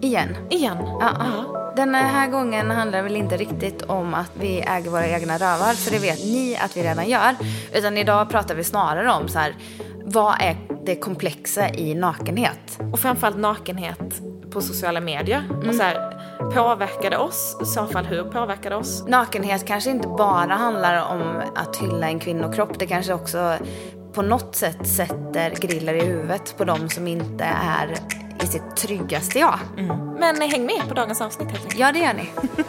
[0.00, 0.36] Igen.
[0.50, 0.76] Igen.
[1.00, 1.72] Ja, ja.
[1.76, 5.90] Den här gången handlar väl inte riktigt om att vi äger våra egna rövar, för
[5.90, 7.34] det vet ni att vi redan gör.
[7.74, 9.54] Utan idag pratar vi snarare om så här,
[10.04, 12.78] vad är det komplexa i nakenhet?
[12.92, 15.42] Och framförallt nakenhet på sociala medier.
[15.68, 16.20] Och så här,
[16.54, 17.56] påverkar det oss?
[17.62, 19.04] I så fall hur påverkar det oss?
[19.08, 22.78] Nakenhet kanske inte bara handlar om att hylla en kvinnokropp.
[22.78, 23.56] Det kanske också
[24.12, 27.96] på något sätt sätter griller i huvudet på de som inte är
[28.42, 29.58] i sitt tryggaste jag.
[30.18, 31.80] Men häng med på dagens avsnitt helt enkelt.
[31.80, 32.30] Ja, det gör ni.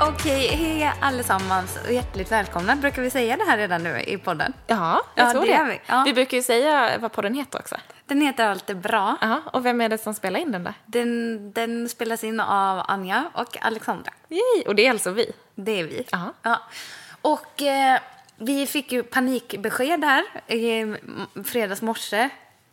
[0.00, 2.76] Okej, hej allesammans och hjärtligt välkomna.
[2.76, 4.52] Brukar vi säga det här redan nu i podden?
[4.66, 5.64] Ja, jag Ja, tror det det.
[5.64, 5.80] vi.
[5.86, 6.02] Ja.
[6.06, 7.76] vi brukar ju säga vad podden heter också.
[8.06, 9.16] Den heter Allt är bra.
[9.20, 10.74] Ja, och vem är det som spelar in den där?
[10.86, 14.12] Den, den spelas in av Anja och Alexandra.
[14.28, 14.64] Yay!
[14.66, 15.32] Och det är alltså vi.
[15.54, 16.04] Det är vi.
[16.12, 16.32] Ja.
[16.42, 16.62] Ja.
[17.22, 18.00] Och eh,
[18.36, 20.98] vi fick ju panikbesked här i m-
[21.44, 22.28] fredags morse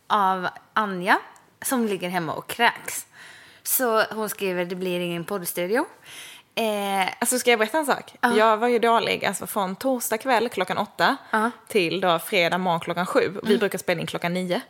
[0.06, 1.18] av Anja
[1.62, 3.06] som ligger hemma och kräks.
[3.62, 5.86] Så hon skriver det blir ingen poddstudio.
[6.54, 8.14] Eh, Alltså ska jag berätta en sak?
[8.36, 11.50] Jag var ju dålig alltså från torsdag kväll klockan åtta Ja.
[11.68, 13.32] till då fredag morgon klockan sju.
[13.42, 14.60] Vi brukar spela in klockan nio.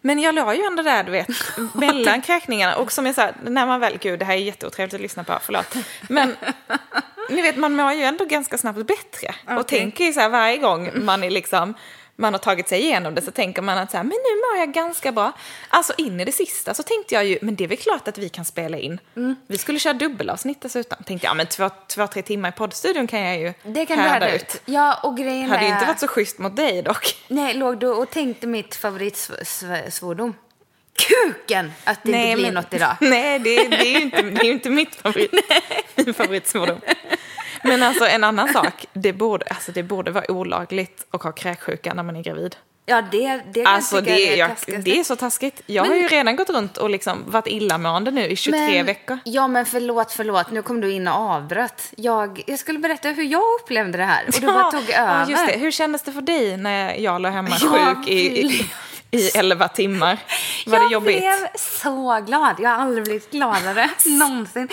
[0.00, 1.28] Men jag la ju ändå där, du vet,
[1.74, 2.76] mellan kräkningarna.
[2.76, 5.38] Och som jag sa, när man väl, gud det här är jätteotrevligt att lyssna på,
[5.42, 5.74] förlåt.
[6.08, 6.36] Men
[7.30, 9.34] ni vet, man mår ju ändå ganska snabbt bättre.
[9.46, 9.78] Och Okej.
[9.78, 11.74] tänker ju så här varje gång man är liksom
[12.22, 14.60] man har tagit sig igenom det så tänker man att så här, men nu mår
[14.60, 15.32] jag ganska bra.
[15.68, 18.18] Alltså in i det sista så tänkte jag ju, men det är väl klart att
[18.18, 19.00] vi kan spela in.
[19.46, 21.04] Vi skulle köra dubbelavsnitt dessutom.
[21.04, 24.02] Tänkte jag, men två, två, tre timmar i poddstudion kan jag ju det kan du
[24.02, 24.62] härda härda ut.
[24.64, 25.66] Ja, och grejen Hade är...
[25.68, 27.16] ju inte varit så schysst mot dig dock.
[27.28, 30.34] Nej, låg du och tänkte mitt favoritsvordom?
[31.08, 31.72] Kuken!
[31.84, 32.96] Att det inte blir men- något idag.
[33.00, 35.30] Nej, det, det är ju inte, det är inte mitt favorit,
[36.16, 36.80] favoritsvordom.
[37.64, 41.94] Men alltså en annan sak, det borde, alltså, det borde vara olagligt att ha kräksjuka
[41.94, 42.56] när man är gravid.
[42.86, 44.84] Ja, det, det kan Alltså jag tycka det, är jag, taskigt.
[44.84, 45.62] det är så taskigt.
[45.66, 49.18] Jag har ju redan gått runt och liksom varit illamående nu i 23 Men- veckor.
[49.24, 50.50] Ja, men förlåt, förlåt.
[50.50, 51.92] Nu kom du in och avbröt.
[51.96, 55.20] Jag, jag skulle berätta hur jag upplevde det här och du bara tog över.
[55.20, 55.58] Ja, just det.
[55.58, 58.70] Hur kändes det för dig när jag låg hemma Ja, sjuk i, i,
[59.12, 60.18] i 11 timmar?
[60.66, 61.18] Var jag det jobbigt?
[61.18, 62.56] blev så glad.
[62.58, 64.68] Jag har aldrig blivit gladare någonsin.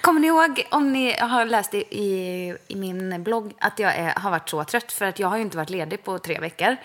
[0.00, 4.14] Kommer ni ihåg, om ni har läst i, i, i min blogg, att jag är,
[4.16, 6.76] har varit så trött för att jag har ju inte varit ledig på tre veckor.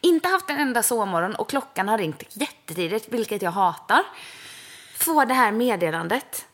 [0.00, 4.02] Inte haft en enda sovmorgon och klockan har ringt jättetidigt, vilket jag hatar.
[4.98, 6.46] Får det här meddelandet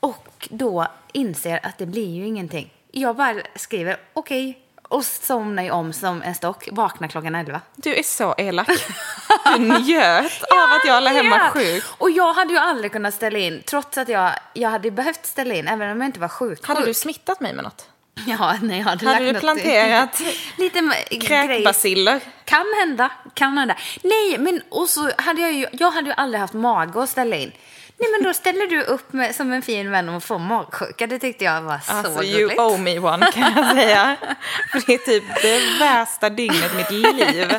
[0.00, 2.72] och då inser att det blir ju ingenting.
[2.90, 4.63] Jag bara skriver okej
[4.94, 7.60] och somnar ju om som en stock, vaknar klockan 11.
[7.76, 8.68] Du är så elak.
[9.56, 11.84] Du njöt av att jag låg hemma sjuk.
[11.98, 15.54] Och jag hade ju aldrig kunnat ställa in, trots att jag, jag hade behövt ställa
[15.54, 16.66] in, även om jag inte var sjuk.
[16.66, 17.88] Hade du smittat mig med något?
[18.26, 20.22] Ja, nej, jag hade, Hade du planterat
[20.58, 20.80] lite
[21.26, 22.20] kräkbaciller?
[22.44, 23.76] Kan hända, kan hända.
[24.02, 27.36] Nej, men och så hade jag ju, jag hade ju aldrig haft mage att ställa
[27.36, 27.52] in.
[28.04, 31.06] Nej, men då ställer du upp med, som en fin vän och får magsjuka.
[31.06, 32.60] Det tyckte jag var så Alltså, you gulligt.
[32.60, 34.16] owe me one kan jag säga.
[34.72, 37.54] För det är typ det värsta dygnet i mitt liv.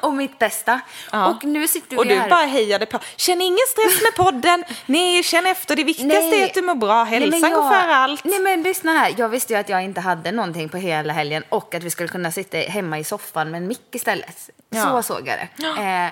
[0.00, 0.80] Och mitt bästa.
[1.12, 1.26] Ja.
[1.26, 2.28] Och nu sitter Och vi du här.
[2.30, 2.98] bara hejade på.
[3.16, 4.64] Känn ingen stress med podden.
[4.86, 5.76] Nej, känn efter.
[5.76, 6.40] Det viktigaste Nej.
[6.42, 7.04] är att du mår bra.
[7.04, 8.24] Nej, Hälsan men går jag- före allt.
[8.24, 11.44] Nej men lyssna här, jag visste ju att jag inte hade någonting på hela helgen
[11.48, 14.50] och att vi skulle kunna sitta hemma i soffan med en mick istället.
[14.70, 14.84] Ja.
[14.84, 15.66] Så såg jag det.
[16.06, 16.10] Eh,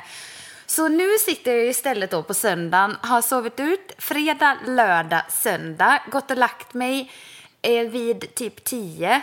[0.66, 6.30] så nu sitter jag istället då på söndagen, har sovit ut fredag, lördag, söndag, gått
[6.30, 7.12] och lagt mig
[7.62, 9.22] eh, vid typ 10,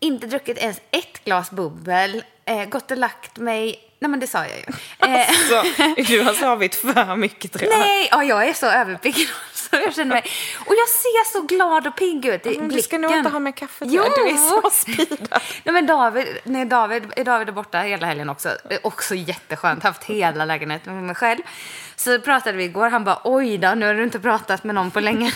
[0.00, 4.38] inte druckit ens ett glas bubbel, eh, gått och lagt mig, nej men det sa
[4.38, 4.64] jag ju.
[5.14, 5.62] Eh, Så,
[6.02, 7.78] du har sovit för mycket tror jag.
[7.78, 9.28] Nej, ja, jag är så överpigg.
[9.72, 10.24] Så jag känner mig.
[10.66, 13.18] Och jag ser så glad och pigg ut i Men du ska nog blicken.
[13.18, 14.02] inte ha med kaffe tror Jo!
[14.04, 14.12] jag.
[14.26, 15.28] Du är så speedad.
[15.64, 18.48] Nej, men David, nej, David, är David är borta hela helgen också.
[18.82, 19.82] Också jätteskönt.
[19.82, 21.40] Haft hela lägenheten med mig själv.
[21.96, 22.88] Så pratade vi igår.
[22.90, 25.32] Han bara, oj då, nu har du inte pratat med någon på länge.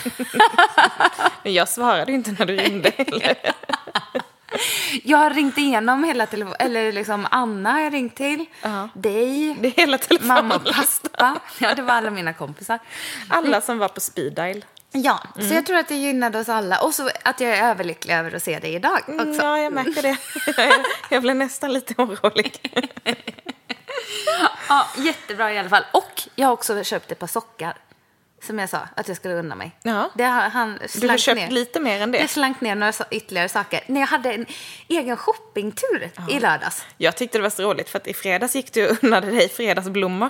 [1.43, 3.35] Men jag svarade ju inte när du ringde heller.
[5.03, 8.45] Jag har ringt igenom hela telefonen, eller liksom Anna har jag ringt till,
[8.93, 11.39] dig, Det hela mamma och pappa.
[11.59, 12.79] Ja, det var alla mina kompisar.
[13.29, 14.65] Alla som var på speed dial.
[14.91, 16.81] Ja, så jag tror att det gynnade oss alla.
[16.81, 19.11] Och så att jag är överlycklig över att se dig idag också.
[19.11, 20.17] Mm, Ja, jag märker det.
[21.09, 22.71] Jag blev nästan lite orolig.
[24.69, 25.83] Ja, jättebra i alla fall.
[25.93, 27.77] Och jag har också köpt ett par sockar.
[28.41, 29.71] Som jag sa att jag skulle unna mig.
[29.83, 30.09] Ja.
[30.15, 31.49] Det har han Du har slank köpt ner.
[31.51, 32.27] lite mer än Jag det.
[32.27, 33.79] slank ner några ytterligare saker.
[33.87, 34.45] När jag hade en
[34.87, 36.85] egen shoppingtur i lördags.
[36.97, 39.49] Jag tyckte det var så roligt för att i fredags gick du och unnade dig
[39.49, 40.29] fredagsblommor.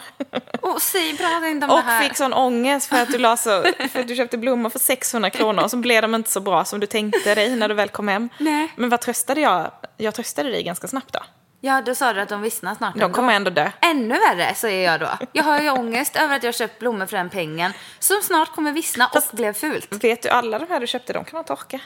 [0.62, 2.04] Och säg prata inte om Och det här.
[2.04, 5.30] fick sån ångest för att, du la så, för att du köpte blommor för 600
[5.30, 7.90] kronor och så blev de inte så bra som du tänkte dig när du väl
[7.90, 8.30] kom hem.
[8.40, 8.74] Nej.
[8.76, 9.72] Men vad tröstade jag?
[9.98, 11.20] Jag tröstade dig ganska snabbt då.
[11.62, 12.96] Ja, då sa du att de vissnar snart.
[12.96, 13.72] De kommer ändå dö.
[13.82, 15.10] Ännu värre, säger jag då.
[15.34, 17.72] Jag har ju ångest över att jag har köpt blommor för den pengen.
[18.00, 20.04] Som snart kommer vissna och blev fult.
[20.04, 21.80] Vet du, alla de här du köpte, de kan man torka.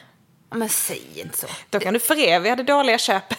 [0.56, 1.48] Men säg inte så.
[1.70, 3.38] Då kan du föreviga det dåliga köpet.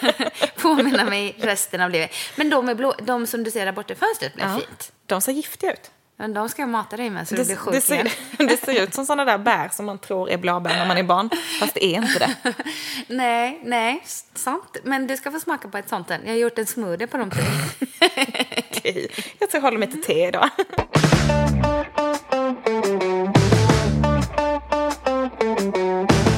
[0.56, 2.10] Påminna mig resten av livet.
[2.36, 4.92] Men de, blå, de som du ser där borta i fönstret blev fint.
[5.06, 5.90] De ser giftiga ut.
[6.20, 8.08] Men de ska jag mata dig med så du blir Det, sjuk det, igen.
[8.38, 10.96] ser, det ser ut som sådana där bär som man tror är blåbär när man
[10.96, 11.30] är barn.
[11.60, 12.54] Fast det är inte det.
[13.08, 14.02] Nej, nej,
[14.34, 14.76] sant.
[14.84, 16.20] Men du ska få smaka på ett sånt än.
[16.24, 17.30] Jag har gjort en smoothie på dem.
[18.70, 20.50] Okej, Jag tror jag håller mig till te idag.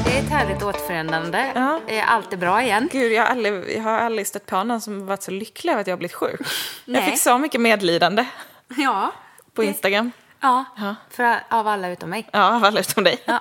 [0.04, 1.52] Det härligt återförenande.
[1.54, 1.80] Ja.
[1.88, 2.88] Är allt är bra igen.
[2.92, 5.80] Gud, jag har, aldrig, jag har aldrig stött på någon som varit så lycklig över
[5.80, 6.40] att jag har blivit sjuk.
[6.40, 7.10] Jag Nej.
[7.10, 8.24] fick så mycket medlidande
[8.76, 9.12] Ja.
[9.54, 10.12] På Instagram.
[10.40, 10.94] Ja, Ja.
[11.10, 12.26] För, av alla utom mig.
[12.32, 13.18] Ja, av alla utom dig.
[13.24, 13.40] Ja,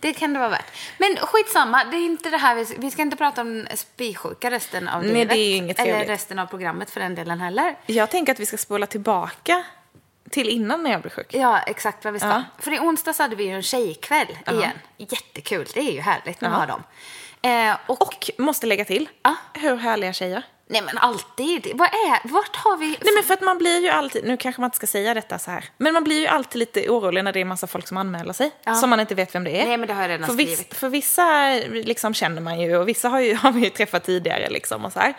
[0.00, 0.66] det kan det vara värt.
[0.98, 4.88] Men skitsamma, det är inte det här vi, vi ska inte prata om spysjuka resten
[4.88, 5.28] av Nej, livet.
[5.28, 7.76] det är ju inget Eller resten av programmet för den delen heller.
[7.86, 9.64] Jag tänker att vi ska spola tillbaka
[10.30, 11.34] till innan när jag blev sjuk.
[11.34, 12.28] Ja, exakt vad vi ska.
[12.28, 12.42] Ja.
[12.58, 14.78] För i onsdags hade vi ju en tjejkväll igen.
[14.96, 16.66] Jättekul, det är ju härligt när man Ja.
[16.66, 16.82] har dem.
[17.70, 19.34] Eh, och, Och måste lägga till, Ja.
[19.54, 20.42] hur härliga tjejer.
[20.66, 21.70] Nej men alltid.
[21.74, 22.86] Vad är, vart har vi...
[22.88, 25.38] Nej men för att man blir ju alltid, nu kanske man inte ska säga detta
[25.38, 27.96] så här, men man blir ju alltid lite orolig när det är massa folk som
[27.96, 28.74] anmäler sig, Ja.
[28.74, 29.66] som man inte vet vem det är.
[29.66, 30.74] Nej, men det har jag redan för viss, skrivit.
[30.74, 34.48] För vissa liksom känner man ju, och vissa har, ju, har vi ju träffat tidigare
[34.50, 35.14] liksom och så här,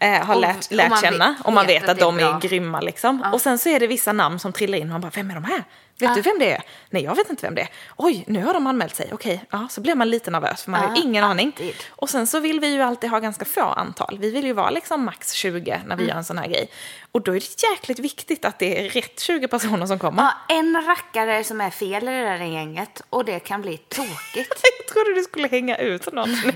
[0.00, 2.00] eh, har Och- lärt, och lärt man känna, vet- och man vet att att, är
[2.00, 2.36] de bra.
[2.36, 3.22] är grymma liksom.
[3.32, 5.34] Och sen så är det vissa namn som trillar in och man bara, vem är
[5.34, 5.64] de här?
[6.00, 6.14] Vet Ja.
[6.14, 6.62] du vem det är?
[6.90, 7.68] Nej, jag vet inte vem det är.
[7.96, 9.10] Oj, nu har de anmält sig.
[9.12, 11.46] Okej, ja, så blir man lite nervös för man har Ja, ju ingen aning.
[11.46, 11.74] alltid.
[11.90, 14.18] Och sen så vill vi ju alltid ha ganska få antal.
[14.20, 16.08] Vi vill ju vara liksom max 20 när vi Mm.
[16.08, 16.70] gör en sån här grej.
[17.12, 20.22] Och då är det jäkligt viktigt att det är rätt 20 personer som kommer.
[20.22, 24.14] Ja, en rackare som är fel i det där gänget och det kan bli tråkigt.
[24.78, 26.52] Jag trodde du skulle hänga ut någon nu.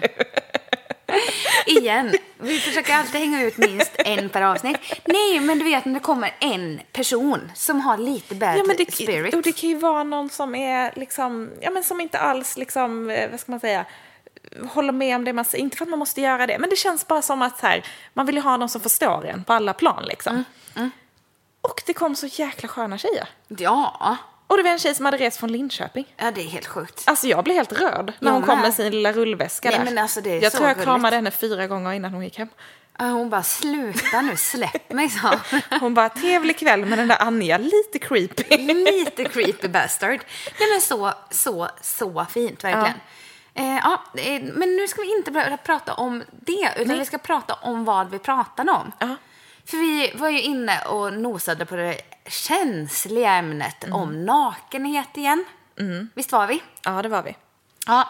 [1.67, 4.77] Igen, vi försöker alltid hänga ut minst en per avsnitt.
[5.05, 8.77] Nej, men du vet när det kommer en person som har lite bad Ja, men
[8.77, 9.35] det, spirit.
[9.35, 13.11] och det kan ju vara någon som är liksom, ja men som inte alls liksom,
[13.11, 13.85] eh, vad ska man säga,
[14.71, 15.65] håller med om det man säger.
[15.65, 18.27] Inte för att man måste göra det, men det känns bara som att här, man
[18.27, 20.45] vill ju ha någon som förstår en på alla plan liksom.
[20.77, 20.91] Mm,
[21.61, 23.29] Och det kom så jäkla sköna tjejer.
[23.49, 24.17] Ja,
[24.53, 26.15] Och det var en tjej som hade rest från Linköping.
[26.17, 27.03] ja, det är helt sjukt.
[27.07, 28.75] Alltså jag blev helt röd när hon kom med.
[28.75, 29.85] sin lilla rullväska Nej, där.
[29.85, 30.85] men alltså, det är jag så tror jag gulligt.
[30.85, 32.49] kramade henne fyra gånger innan hon gick hem.
[32.99, 35.39] Ja, Hon bara, sluta nu, släpp mig, sa
[35.81, 35.95] hon.
[35.95, 38.57] Bara, trevlig kväll med den där Anja, lite creepy.
[38.75, 40.21] Lite creepy bastard.
[40.59, 43.01] Nej men så, så, så fint verkligen.
[43.55, 47.55] Eh, ja, eh, men nu ska vi inte prata om det, utan vi ska prata
[47.55, 48.93] om vad vi pratade om.
[48.99, 49.17] Ja.
[49.65, 53.97] För vi var ju inne och nosade på det känsliga ämnet Mm.
[53.97, 55.45] om nakenhet igen.
[56.15, 56.63] Visst var vi?
[56.85, 57.37] Ja, det var vi.
[57.87, 58.09] Ja.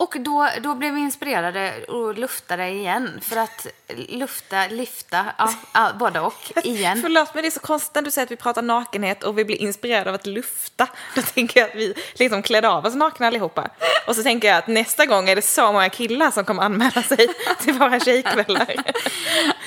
[0.00, 3.20] Och då, då blev vi inspirerade och luftade igen.
[3.22, 3.66] För att
[4.08, 6.98] lufta, lyfta, ja, ja både och igen.
[7.02, 9.44] Förlåt, men det är så konstigt när du säger att vi pratar nakenhet och vi
[9.44, 10.88] blir inspirerade av att lufta.
[11.14, 13.70] Då tänker jag att vi liksom klädde av oss nakna allihopa.
[14.06, 17.02] Och så tänker jag att nästa gång är det så många killar som kommer anmäla
[17.02, 17.28] sig
[17.60, 18.74] till våra tjejkvällar.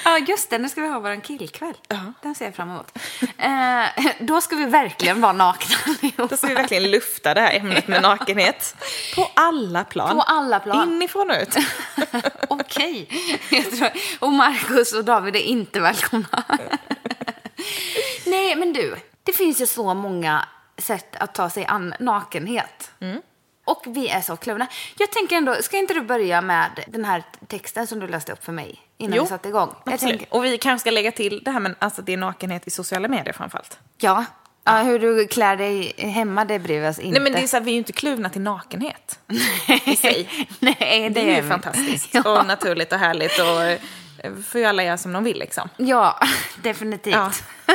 [0.06, 0.58] Ja, just det.
[0.58, 1.74] Nu ska vi ha vår killkväll.
[2.22, 2.98] Den ser jag fram emot.
[3.38, 6.28] Eh, då ska vi verkligen vara nakna allihopa.
[6.28, 8.76] Då ska vi verkligen lufta det här ämnet med nakenhet.
[9.16, 10.16] På alla plan.
[10.16, 10.92] På alla plan.
[10.94, 11.56] Inifrån och ut.
[12.48, 13.06] Okej.
[13.50, 13.90] Tror-
[14.20, 16.44] Och Markus och David är inte välkomna.
[18.26, 18.96] Nej, men du.
[19.24, 20.46] Det finns ju så många
[20.78, 22.92] sätt att ta sig an nakenhet.
[23.66, 24.68] Och vi är så kluvna.
[24.98, 28.44] Jag tänker ändå, ska inte du börja med den här texten som du läste upp
[28.46, 29.76] för mig innan vi satte igång?
[29.86, 32.68] Jag tänker, Och vi kanske ska lägga till det här med alltså, det är nakenhet
[32.68, 33.80] i sociala medier framförallt.
[33.98, 34.26] ja.
[34.66, 37.12] Ja, hur du klär dig hemma, det bryr vi oss inte.
[37.12, 39.20] Nej men det är så här, vi är ju inte kluvna till nakenhet.
[39.86, 40.48] i sig.
[40.60, 42.40] Nej, Det det är ju fantastiskt Ja.
[42.40, 43.80] och naturligt och härligt och eh,
[44.48, 45.70] får ju alla göra som de vill liksom.
[45.78, 46.20] Ja,
[46.64, 47.14] definitivt.
[47.16, 47.32] Ja.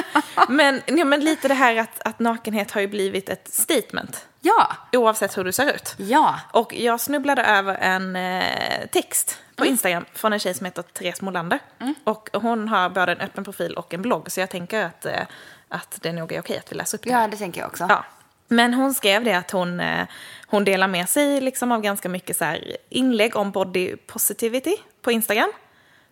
[0.49, 4.27] Men, ja, men lite det här att, att nakenhet har ju blivit ett statement.
[4.41, 5.95] Ja, Oavsett hur du ser ut.
[5.97, 6.41] ja.
[6.53, 11.21] Och jag snubblade över en eh, text på Instagram från en tjej som heter Therese
[11.23, 11.59] Molander.
[12.05, 15.21] Och hon har både en öppen profil och en blogg, så jag tänker att, eh,
[15.69, 17.11] att det nog är okej att vi läser upp det.
[17.11, 17.87] Ja, det tänker jag också.
[17.89, 18.05] Ja.
[18.49, 20.07] Men hon skrev det att hon, eh,
[20.47, 25.13] hon delar med sig liksom av ganska mycket så här inlägg om body positivity på
[25.13, 25.53] Instagram.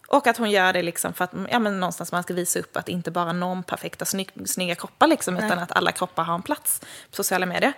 [0.06, 2.76] Och att hon gör det liksom för att ja, men någonstans man ska visa upp
[2.76, 6.80] att inte bara normperfekta snygg, snygga kroppar liksom, utan att alla kroppar har en plats
[6.80, 7.72] på sociala medier.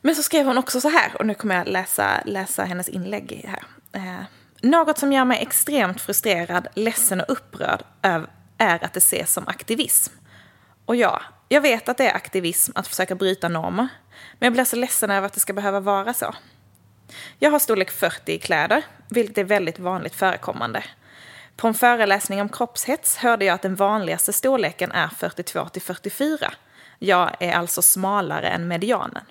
[0.00, 3.44] Men så skrev hon också så här, och nu kommer jag läsa, läsa hennes inlägg
[3.48, 3.62] här.
[3.92, 4.24] Eh,
[4.62, 7.82] Något som gör mig extremt frustrerad, ledsen och upprörd
[8.58, 10.12] är att det ses som aktivism.
[10.84, 13.88] Och ja, jag vet att det är aktivism att försöka bryta normer,
[14.38, 16.34] men jag blir så ledsen över att det ska behöva vara så.
[17.38, 20.84] Jag har storlek 40 i kläder, vilket är väldigt vanligt förekommande.
[21.60, 26.52] På en föreläsning om kroppshets hörde jag att den vanligaste storleken är 42 till 44.
[26.98, 29.24] Jag är alltså smalare än medianen.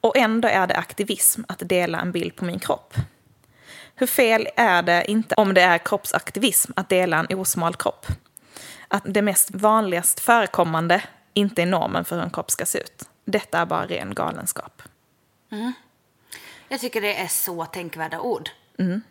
[0.00, 2.94] Och ändå är det aktivism att dela en bild på min kropp.
[3.94, 8.06] Hur fel är det inte om det är kroppsaktivism att dela en osmal kropp?
[8.88, 11.02] Att det mest vanligast förekommande
[11.34, 13.08] inte är normen för hur en kropp ska se ut.
[13.24, 14.82] Detta är bara ren galenskap.
[16.68, 18.50] Jag tycker det är så tänkvärda ord.
[18.78, 19.02] Mm.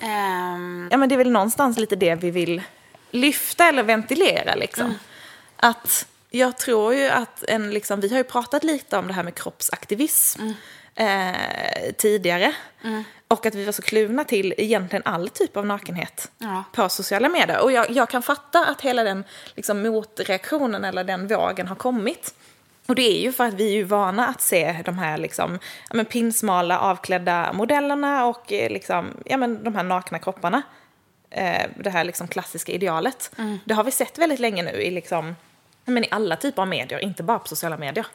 [0.00, 2.62] Ehm, Ja, men det är väl någonstans lite det vi vill
[3.10, 4.54] lyfta eller ventilera.
[4.54, 4.94] Liksom.
[5.56, 9.22] Att jag tror ju att en, liksom, vi har ju pratat lite om det här
[9.22, 10.40] med kroppsaktivism
[10.94, 12.52] eh, tidigare.
[13.28, 16.64] Och att vi var så kluvna till egentligen all typ av nakenhet Ja.
[16.72, 17.58] på sociala medier.
[17.60, 19.24] Och jag, jag kan fatta att hela den
[19.54, 22.34] liksom, motreaktionen eller den vågen har kommit.
[22.88, 25.58] Och det är ju för att vi är ju vana att se de här liksom,
[25.90, 30.62] ja, men pinsmala avklädda modellerna och eh, liksom, ja, men de här nakna kropparna.
[31.30, 33.30] Eh, det här liksom klassiska idealet.
[33.64, 35.36] Det har vi sett väldigt länge nu i, liksom,
[35.84, 38.06] men i alla typer av medier, inte bara på sociala medier.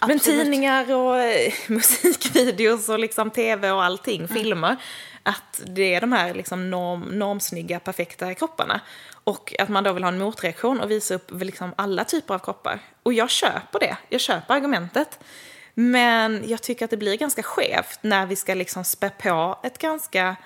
[0.00, 0.40] Men Absolut.
[0.40, 4.76] tidningar och eh, musikvideos och liksom tv och allting, filmer.
[5.22, 8.80] Att det är de här liksom norm, normsnygga, perfekta kropparna.
[9.30, 12.38] Och att man då vill ha en motreaktion och visa upp liksom alla typer av
[12.38, 12.80] kroppar.
[13.02, 15.18] Och jag köper det, jag köper argumentet.
[15.74, 19.78] Men jag tycker att det blir ganska skevt när vi ska liksom spä på ett
[19.78, 20.36] ganska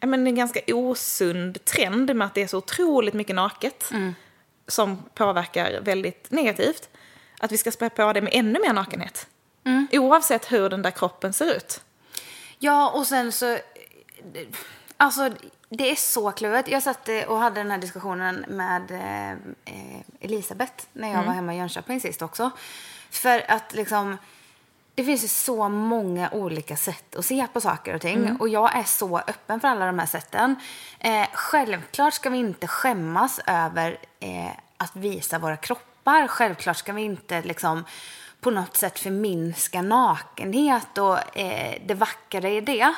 [0.00, 3.92] ja, men en ganska osund trend med att det är så otroligt mycket naket
[4.68, 6.88] som påverkar väldigt negativt.
[7.40, 9.26] Att vi ska spä på det med ännu mer nakenhet.
[9.92, 11.80] Oavsett hur den där kroppen ser ut.
[12.58, 13.58] Ja, och sen så...
[14.96, 15.30] Alltså,
[15.76, 16.68] det är så kluvet.
[16.68, 19.30] Jag satt eh, och hade den här diskussionen med eh,
[19.64, 22.50] eh, Elisabeth när jag var hemma i Jönköping sist också.
[23.10, 24.18] För att liksom...
[24.96, 28.36] Det finns ju så många olika sätt att se på saker och ting.
[28.36, 30.56] Och jag är så öppen för alla de här sätten.
[30.98, 36.28] Eh, självklart ska vi inte skämmas över eh, att visa våra kroppar.
[36.28, 37.84] Självklart ska vi inte liksom
[38.40, 42.94] på något sätt förminska nakenhet och eh, det vackra i det.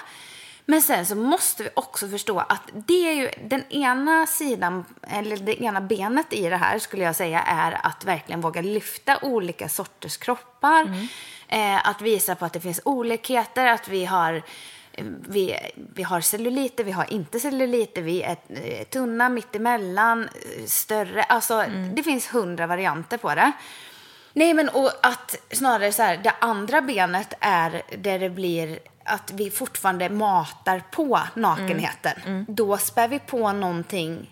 [0.69, 5.37] Men sen så måste vi också förstå att det är ju den ena sidan, eller
[5.37, 9.69] det ena benet i det här skulle jag säga är att verkligen våga lyfta olika
[9.69, 10.91] sorters kroppar.
[11.49, 14.43] Eh, att visa på att det finns olikheter, att vi har
[14.93, 15.57] eh, vi,
[15.95, 21.23] vi har celluliter, vi har inte celluliter, vi är eh, tunna, mittemellan, eh, större.
[21.23, 23.53] Alltså, det finns hundra varianter på det.
[24.33, 29.31] Nej, men och att snarare så här, det andra benet är där det blir att
[29.35, 32.45] vi fortfarande matar på nakenheten.
[32.49, 34.31] Då spär vi på någonting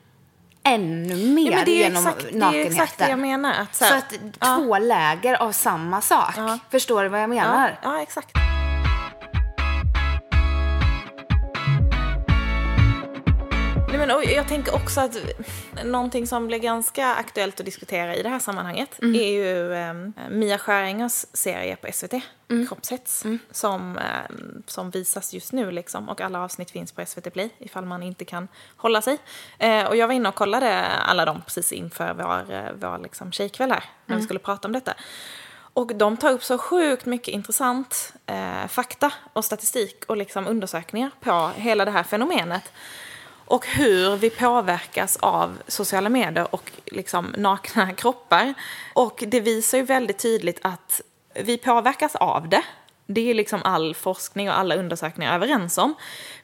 [0.63, 2.73] ännu mer Ja, genom exakt, det är nakenheten.
[2.73, 3.53] exakt det jag menar.
[3.53, 4.57] Att så Så att ja.
[4.57, 6.35] två läger av samma sak.
[6.37, 6.59] Ja.
[6.71, 7.79] Förstår du vad jag menar?
[7.83, 8.31] Ja, exakt.
[13.97, 15.17] Nej, men, och jag tänker också att
[15.85, 19.15] någonting som blir ganska aktuellt att diskutera i det här sammanhanget Mm.
[19.15, 19.95] är ju eh,
[20.31, 22.13] Mia Skäringers serie på SVT,
[22.51, 22.67] Mm.
[22.67, 24.05] Kroppshets, som, eh,
[24.67, 25.71] som visas just nu.
[25.71, 29.19] Liksom, och alla avsnitt finns på SVT Play ifall man inte kan hålla sig.
[29.59, 33.33] Eh, och jag var inne och kollade alla dem precis inför vår, eh, vår liksom,
[33.33, 34.21] tjejkväll här, när Mm.
[34.21, 34.95] vi skulle prata om detta.
[35.57, 41.11] Och de tar upp så sjukt mycket intressant eh, fakta och statistik och liksom undersökningar
[41.21, 42.73] på hela det här fenomenet.
[43.45, 48.55] Och hur vi påverkas av sociala medier och liksom nakna kroppar.
[48.93, 51.01] Och det visar ju väldigt tydligt att
[51.35, 52.63] vi påverkas av det.
[53.07, 55.95] Det är liksom all forskning och alla undersökningar överens om.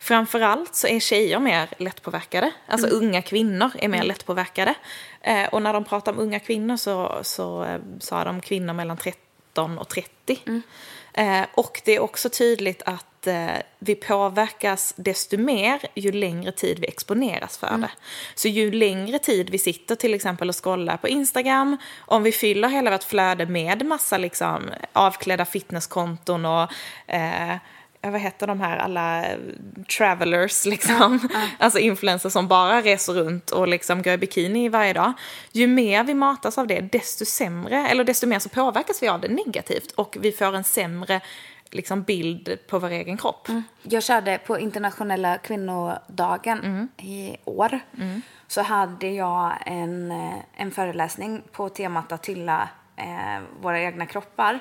[0.01, 2.53] Framförallt så är tjejer mer lättpåverkade.
[2.67, 4.75] Alltså unga kvinnor är mer lättpåverkade.
[5.21, 8.97] Eh, och när de pratar om unga kvinnor så, så eh, sa de kvinnor mellan
[8.97, 10.63] 13 och 30.
[11.15, 16.79] Eh, och det är också tydligt att eh, vi påverkas desto mer ju längre tid
[16.79, 17.91] vi exponeras för det.
[18.35, 22.69] Så ju längre tid vi sitter till exempel och scrollar på Instagram, om vi fyller
[22.69, 26.73] hela vårt flöde med massa liksom, avklädda fitnesskonton och
[27.07, 27.57] eh,
[28.03, 29.39] vad heter de här alla eh,
[29.99, 31.29] travelers liksom.
[31.59, 35.13] Alltså influencers som bara reser runt och liksom går i bikini varje dag.
[35.53, 39.21] Ju mer vi matas av det, desto sämre, eller desto mer så påverkas vi av
[39.21, 41.21] det negativt och vi får en sämre
[41.71, 43.49] liksom, bild på vår egen kropp.
[43.83, 47.81] Jag körde på internationella kvinnodagen i år.
[48.47, 54.61] Så hade jag en, eh, en föreläsning på temat att hylla eh, våra egna kroppar.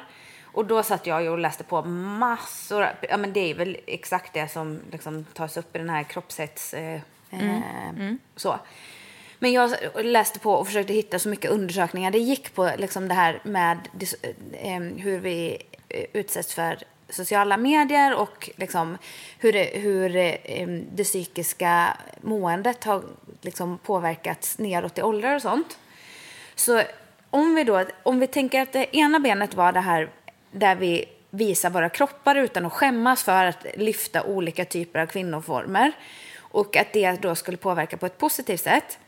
[0.53, 2.87] Och då satt jag och läste på massor.
[3.09, 6.73] Ja, men det är väl exakt det som liksom tas upp i den här kroppshets...
[6.73, 8.59] Eh, eh, Så.
[9.39, 13.13] Men jag läste på och försökte hitta så mycket undersökningar det gick på liksom det
[13.13, 13.77] här med
[14.51, 15.57] eh, hur vi
[15.89, 16.77] eh, utsätts för
[17.09, 18.97] sociala medier och liksom
[19.39, 23.03] hur, det, hur eh, det psykiska måendet har
[23.41, 25.77] liksom påverkats neråt i åldrar och sånt.
[26.55, 26.81] Så
[27.29, 30.09] om vi då, om vi tänker att det ena benet var det här
[30.51, 35.91] där vi visar våra kroppar utan att skämmas för att lyfta olika typer av kvinnoformer
[36.39, 38.99] och att det då skulle påverka på ett positivt sätt.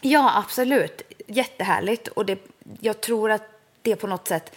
[0.00, 1.02] Ja, absolut.
[1.26, 2.08] Jättehärligt.
[2.08, 2.38] Och det,
[2.80, 3.42] jag tror att
[3.82, 4.56] det på något sätt,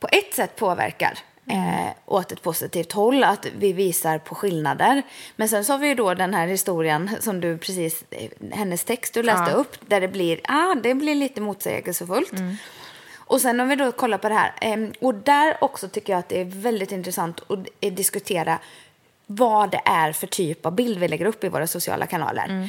[0.00, 1.18] på ett sätt påverkar
[1.50, 5.02] eh, åt ett positivt håll, att vi visar på skillnader.
[5.36, 8.84] Men sen så har vi ju då den här historien som du precis, eh, hennes
[8.84, 9.56] text du läste Ja.
[9.56, 12.32] upp, där det blir, ah, det blir lite motsägelsefullt.
[13.26, 16.20] Och sen om vi då kollar på det här, eh, och där också tycker jag
[16.20, 18.58] att det är väldigt intressant att eh, diskutera
[19.26, 22.68] vad det är för typ av bild vi lägger upp i våra sociala kanaler.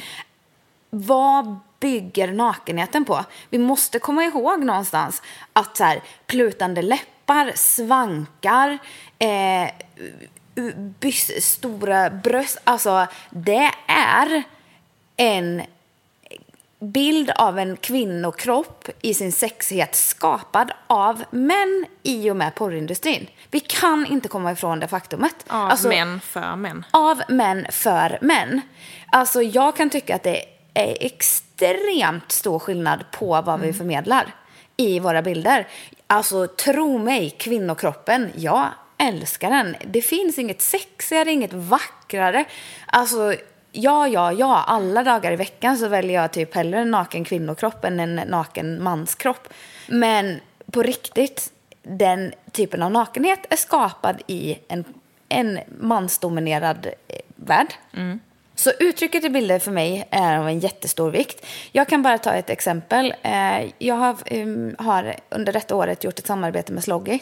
[0.90, 3.24] Vad bygger nakenheten på?
[3.50, 5.22] Vi måste komma ihåg någonstans
[5.52, 8.78] att så här, plutande läppar, svankar,
[9.18, 9.64] eh,
[10.54, 14.42] u- bys, stora bröst, alltså det är
[15.16, 15.62] en
[16.80, 23.26] bild av en kvinnokropp i sin sexighet skapad av män i och med porrindustrin.
[23.50, 25.34] Vi kan inte komma ifrån det faktumet.
[25.48, 26.84] Av Alltså, män för män.
[26.90, 28.60] av män för män.
[29.12, 30.42] Alltså jag kan tycka att det
[30.74, 34.34] är extremt stor skillnad på vad vi förmedlar
[34.76, 35.68] i våra bilder.
[36.06, 38.66] Alltså tro mig, kvinnokroppen, jag
[38.98, 39.76] älskar den.
[39.86, 42.44] Det finns inget sexigare, inget vackrare.
[42.86, 43.34] Alltså
[43.76, 47.84] ja, ja, ja, alla dagar i veckan så väljer jag typ hellre en naken kvinnokropp
[47.84, 49.48] än en naken manskropp.
[49.88, 50.40] Men
[50.72, 54.84] på riktigt, den typen av nakenhet är skapad i en,
[55.28, 57.74] en mansdominerad eh, värld.
[58.54, 61.46] Så uttrycket i bilder för mig är av en jättestor vikt.
[61.72, 63.14] Jag kan bara ta ett exempel.
[63.22, 67.18] Eh, Jag har, em, har under detta året gjort ett samarbete med Sloggy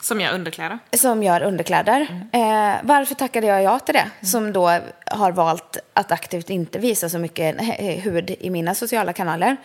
[0.00, 0.78] Som gör underkläder.
[0.92, 2.00] som gör underkläder.
[2.32, 4.26] Eh, varför tackade jag ja till det?
[4.26, 7.56] Som då har valt att aktivt inte visa så mycket
[8.04, 9.56] hud i mina sociala kanaler.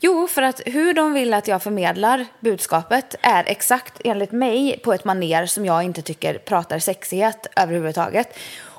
[0.00, 4.92] Jo, för att hur de vill att jag förmedlar budskapet är exakt enligt mig på
[4.92, 8.38] ett maner som jag inte tycker pratar sexighet överhuvudtaget.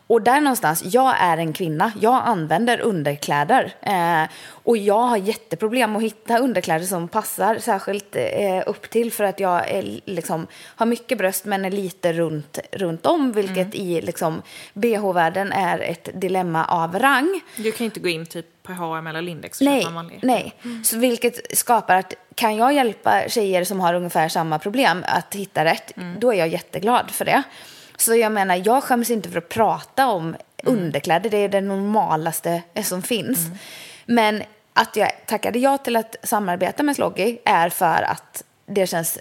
[0.10, 3.74] Och där någonstans, jag är en kvinna, jag använder underkläder.
[3.82, 9.24] Eh, och jag har jätteproblem att hitta underkläder som passar särskilt eh, upp till för
[9.24, 14.02] att jag är, liksom, har mycket bröst men är lite runt, runt om vilket i
[14.02, 14.42] liksom,
[14.74, 17.42] bh-världen är ett dilemma av rang.
[17.56, 19.88] Du kan ju inte gå in typ på H&M eller Lindex Nej,
[20.22, 20.54] nej.
[20.84, 25.66] Så vilket skapar att kan jag hjälpa tjejer som har ungefär samma problem att hitta
[25.66, 27.44] rätt, då är jag jätteglad för det.
[28.00, 32.62] Så jag menar, jag skäms inte för att prata om underkläder, det är det normalaste
[32.84, 33.40] som finns.
[34.06, 39.20] Men att jag tackade ja till att samarbeta med Sloggy är för att det känns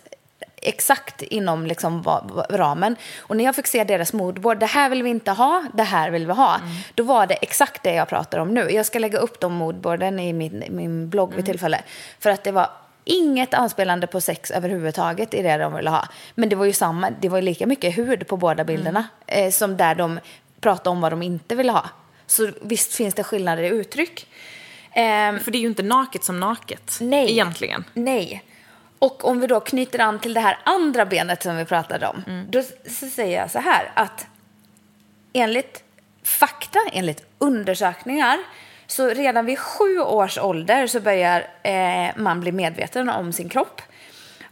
[0.56, 2.04] exakt inom liksom
[2.50, 2.96] ramen.
[3.18, 6.10] Och när jag fick se deras moodboard, det här vill vi inte ha, det här
[6.10, 6.60] vill vi ha.
[6.94, 8.70] Då var det exakt det jag pratar om nu.
[8.70, 11.80] Jag ska lägga upp de moodboarden i min, min blogg vid tillfälle.
[12.18, 12.70] För att det var
[13.08, 16.08] inget anspelande på sex överhuvudtaget i det de ville ha.
[16.34, 19.04] Men det var ju samma, det var lika mycket hud på båda bilderna.
[19.26, 20.20] Eh, som där de
[20.60, 21.90] pratade om vad de inte ville ha.
[22.26, 24.26] Så visst finns det skillnader i uttryck.
[24.92, 26.98] Ehm, För det är ju inte naket som naket.
[27.00, 27.30] Nej.
[27.32, 27.84] Egentligen.
[27.94, 28.44] Nej.
[28.98, 32.46] Och om vi då knyter an till det här andra benet som vi pratade om.
[32.50, 34.26] Då s- så säger jag så här att
[35.32, 35.82] enligt
[36.22, 38.38] fakta, enligt undersökningar
[38.88, 43.82] så redan vid sju års ålder så börjar eh, man bli medveten om sin kropp.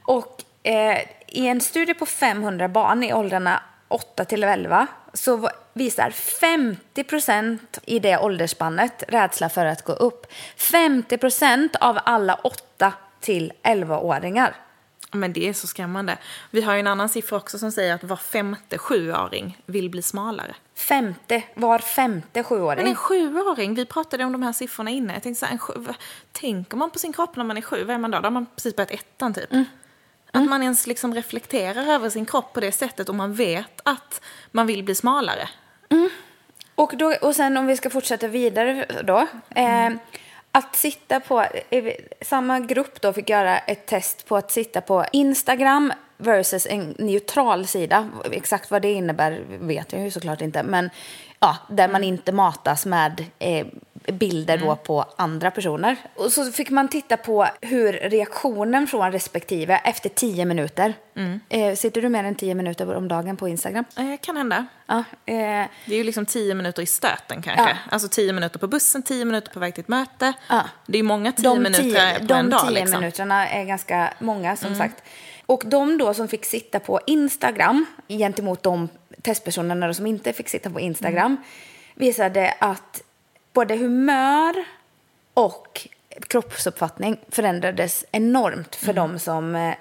[0.02, 6.10] Och eh, i en studie på 500 barn i åldrarna 8 till 11 så visar
[6.10, 10.26] 50 procent i det åldersspannet rädsla för att gå upp.
[10.56, 14.54] 50 procent av alla 8 till 11-åringar.
[15.16, 16.18] Men det är så skrämmande.
[16.50, 20.02] Vi har ju en annan siffra också som säger att var femte sjuåring vill bli
[20.02, 20.54] smalare.
[20.74, 22.82] Femte, var femte sjuåring.
[22.82, 25.14] Men en sjuåring, vi pratade om de här siffrorna innan.
[25.14, 25.86] Jag tänkte så här, en sju,
[26.32, 28.18] tänker man på sin kropp när man är sju, vad är man då?
[28.18, 29.50] Då har man precis börjat ettan typ.
[30.32, 34.20] Att man ens liksom reflekterar över sin kropp på det sättet och man vet att
[34.50, 35.48] man vill bli smalare.
[36.74, 39.26] Och, då, och sen om vi ska fortsätta vidare då.
[39.50, 39.90] Eh,
[40.56, 41.44] att sitta på,
[42.20, 47.66] samma grupp då fick göra ett test på att sitta på Instagram versus en neutral
[47.66, 48.08] sida.
[48.30, 50.62] Exakt vad det innebär vet jag ju såklart inte.
[50.62, 50.90] Men
[51.40, 53.66] ja, där man inte matas med eh,
[54.12, 55.96] bilder då på andra personer.
[56.14, 60.94] Och så fick man titta på hur reaktionen från respektive efter tio minuter.
[61.48, 63.84] Eh, sitter du mer än tio minuter om dagen på Instagram?
[63.98, 64.66] Eh, kan hända.
[64.86, 65.34] Ja, eh,
[65.86, 67.62] Det är ju liksom tio minuter i stöten kanske.
[67.68, 67.76] Ja.
[67.90, 70.32] Alltså tio minuter på bussen, tio minuter på väg till ett möte.
[70.48, 70.60] Ja.
[70.86, 72.60] Det är många tio de minuter tio, på de en dag.
[72.60, 72.88] tio liksom.
[72.88, 73.00] Mm.
[73.00, 75.02] minuterna är ganska många som sagt.
[75.46, 78.88] Och de då som fick sitta på Instagram gentemot de
[79.22, 81.36] testpersonerna som inte fick sitta på Instagram Mm.
[81.94, 83.02] visade att
[83.56, 84.64] både humör
[85.34, 85.88] och
[86.28, 89.12] kroppsuppfattning förändrades enormt för Mm.
[89.12, 89.74] de som eh,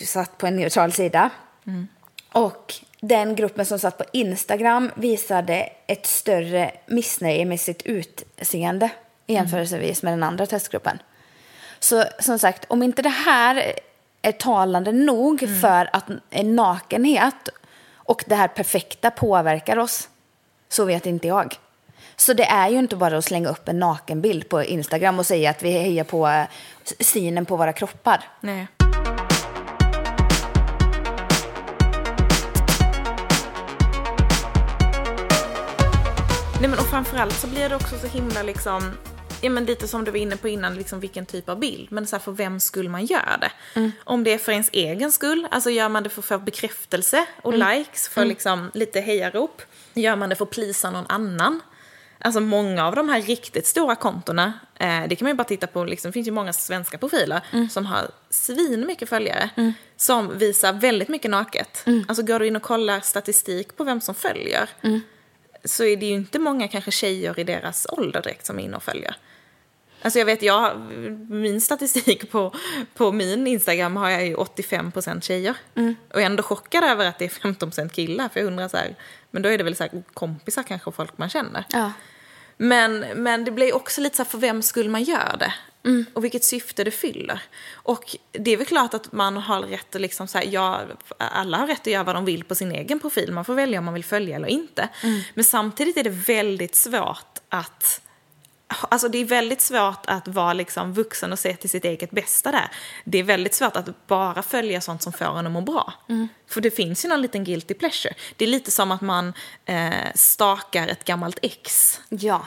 [0.00, 1.30] satt på en neutral sida.
[1.66, 1.88] Mm.
[2.32, 8.90] Och den gruppen som satt på Instagram visade ett större missnöje med sitt utseende
[9.26, 10.98] jämförelsevis med den andra testgruppen.
[11.78, 13.72] Så som sagt, om inte det här
[14.22, 17.48] är talande nog för att en nakenhet
[17.94, 20.08] och det här perfekta påverkar oss,
[20.68, 21.58] så vet inte jag.
[22.20, 25.50] Så det är ju inte bara att slänga upp en nakenbild på Instagram och säga
[25.50, 26.44] att vi hejar på eh,
[27.00, 28.24] synen på våra kroppar.
[28.40, 28.66] Nej.
[36.60, 38.92] Nej men och framförallt så blir det också så himla liksom,
[39.40, 41.92] ja men lite som du var inne på innan, liksom vilken typ av bild.
[41.92, 43.50] Men så här, för vem skull man gör det.
[44.04, 47.26] Om det är för ens egen skull, alltså gör man det för att få bekräftelse
[47.42, 49.62] och likes, för liksom lite hejarop.
[49.94, 51.60] Gör man det för att plisa någon annan.
[52.20, 55.66] Alltså många av de här riktigt stora kontona, eh, det kan man ju bara titta
[55.66, 59.50] på, liksom, det finns ju många svenska profiler som har svin mycket följare.
[59.96, 61.84] Som visar väldigt mycket naket.
[62.08, 64.68] Alltså går du in och kollar statistik på vem som följer.
[65.64, 68.76] Så är det ju inte många kanske tjejer i deras ålder direkt som är inne
[68.76, 69.16] och följer.
[70.02, 70.78] Alltså jag vet, jag,
[71.28, 72.54] min statistik på,
[72.94, 75.54] på min Instagram har jag ju 85% tjejer.
[76.08, 78.28] Och jag är ändå chockad över att det är 15% killar.
[78.28, 78.94] För jag undrar så här,
[79.30, 81.64] men då är det väl så här kompisar kanske och folk man känner.
[81.70, 81.92] Ja.
[82.56, 85.54] Men, men det blir också lite så här, för vem skulle man göra det?
[86.14, 87.42] Och vilket syfte det fyller.
[87.72, 90.80] Och det är väl klart att man har rätt att liksom så här, ja,
[91.18, 93.32] alla har rätt att göra vad de vill på sin egen profil.
[93.32, 94.88] Man får välja om man vill följa eller inte.
[95.34, 98.00] Men samtidigt är det väldigt svårt att
[98.68, 102.52] Alltså det är väldigt svårt att vara liksom vuxen och se till sitt eget bästa
[102.52, 102.70] där.
[103.04, 105.92] Det är väldigt svårt att bara följa sånt som får en att må bra.
[106.48, 108.14] För det finns ju någon liten guilty pleasure.
[108.36, 109.32] Det är lite som att man
[109.64, 112.46] eh, stakar ett gammalt ex Ja.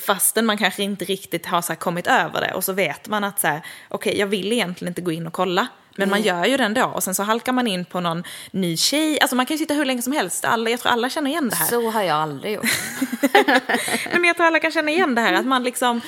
[0.00, 3.40] fastän man kanske inte riktigt har så kommit över det och så vet man att
[3.40, 5.66] så här, okej jag vill egentligen inte gå in och kolla.
[5.98, 8.76] Men man gör ju det ändå och sen så halkar man in på någon ny
[8.76, 9.20] tjej.
[9.20, 10.44] Alltså man kan ju sitta hur länge som helst.
[10.44, 11.66] Alla, jag tror alla känner igen det här.
[11.66, 12.64] Så har jag aldrig gjort.
[14.12, 16.00] Men jag tror alla kan känna igen det här att man liksom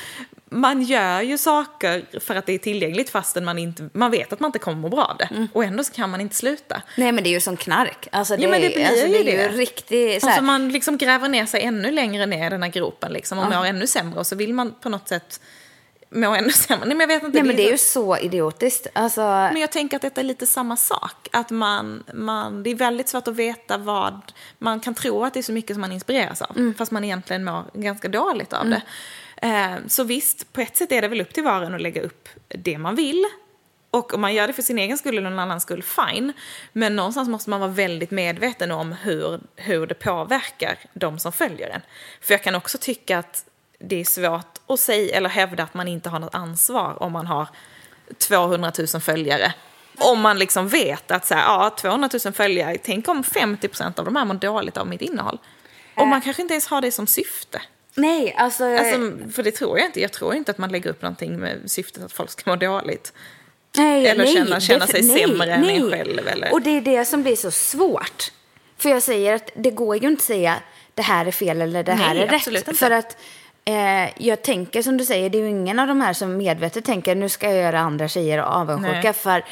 [0.50, 4.40] man gör ju saker för att det är tillgängligt fastän man, inte, man vet att
[4.40, 5.48] man inte kommer må bra av det.
[5.52, 6.82] Och ändå så kan man inte sluta.
[6.96, 8.08] Nej, men det är ju som knark.
[8.12, 9.36] Alltså, det, Ja, men det blir alltså, ju det.
[9.36, 10.20] är ju riktigt...
[10.20, 13.12] Så Alltså här, man liksom gräver ner sig ännu längre ner i den här gropen
[13.12, 15.40] liksom, och mår ännu sämre och så vill man på något sätt
[16.10, 16.86] må ännu sämre.
[16.86, 17.38] Nej men jag vet inte.
[17.38, 18.86] nej, men det är ju så idiotiskt.
[18.92, 21.28] Alltså, Men jag tänker att detta är lite samma sak.
[21.32, 24.32] Att man, man, det är väldigt svårt att veta vad...
[24.58, 26.74] Man kan tro att det är så mycket som man inspireras av.
[26.78, 28.82] Fast man egentligen mår ganska dåligt av det.
[29.42, 31.82] Eh, så visst, på ett sätt är det väl upp till var och en att
[31.82, 33.24] lägga upp det man vill.
[33.90, 36.32] Och om man gör det för sin egen skull eller någon annans skull, fine.
[36.72, 41.68] Men någonstans måste man vara väldigt medveten om hur, hur det påverkar de som följer
[41.68, 41.80] en.
[42.20, 43.44] För jag kan också tycka att
[43.80, 47.26] det är svårt att säga eller hävda att man inte har något ansvar om man
[47.26, 47.48] har
[48.18, 49.54] 200 000 följare.
[49.98, 54.04] Om man liksom vet att så här, ja, 200 000 följare, tänk om 50% av
[54.04, 55.38] de här mår dåligt av mitt innehåll.
[55.94, 57.62] Och man kanske inte ens har det som syfte.
[57.94, 58.64] nej, alltså...
[58.64, 60.00] Alltså, för det tror jag inte.
[60.00, 63.12] Jag tror inte att man lägger upp någonting med syftet att folk ska må dåligt.
[63.76, 65.90] nej, eller nej, känna- känna sig nej, sämre än en nej.
[65.90, 66.52] själv, eller?
[66.52, 68.32] Och det är det som blir så svårt.
[68.78, 70.56] För jag säger att det går ju inte att säga
[70.94, 72.46] det här är fel eller det här Nej, är rätt.
[72.46, 72.74] inte.
[72.74, 73.16] För att
[73.64, 76.84] eh, jag tänker som du säger, det är ju ingen av de här som medvetet
[76.84, 79.00] tänker nu ska jag göra andra tjejer avundsjuka.
[79.02, 79.12] Nej.
[79.12, 79.44] För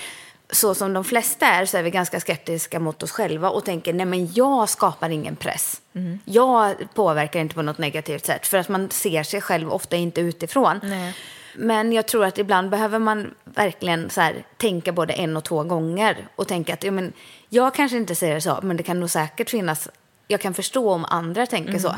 [0.51, 3.93] så som de flesta är så är vi ganska skeptiska mot oss själva och tänker
[3.93, 5.81] nej men jag skapar ingen press.
[6.25, 10.21] Jag påverkar inte på något negativt sätt för att man ser sig själv ofta inte
[10.21, 10.81] utifrån.
[10.83, 11.15] Nej.
[11.55, 15.63] Men jag tror att ibland behöver man verkligen så här, tänka både en och två
[15.63, 17.13] gånger och tänka att ja, men,
[17.49, 19.89] jag kanske inte säger så, men det kan nog säkert finnas,
[20.29, 21.95] jag kan förstå om andra tänker så.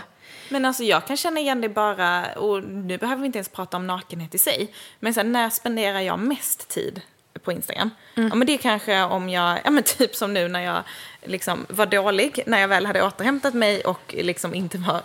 [0.51, 3.77] Men alltså jag kan känna igen det bara, och nu behöver vi inte ens prata
[3.77, 7.01] om nakenhet i sig, men sen när spenderar jag mest tid
[7.43, 7.91] på Instagram?
[8.15, 10.83] Ja men det är kanske om jag, ja men typ som nu när jag
[11.25, 15.01] liksom var dålig, när jag väl hade återhämtat mig och liksom inte var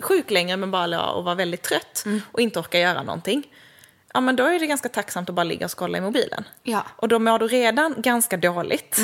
[0.00, 3.42] sjuk längre men bara låg och var väldigt trött och inte orkar göra någonting.
[4.14, 6.44] Ja men då är det ganska tacksamt att bara ligga och scrolla i mobilen.
[6.62, 6.86] Ja.
[6.96, 8.98] Och då mår du redan ganska dåligt.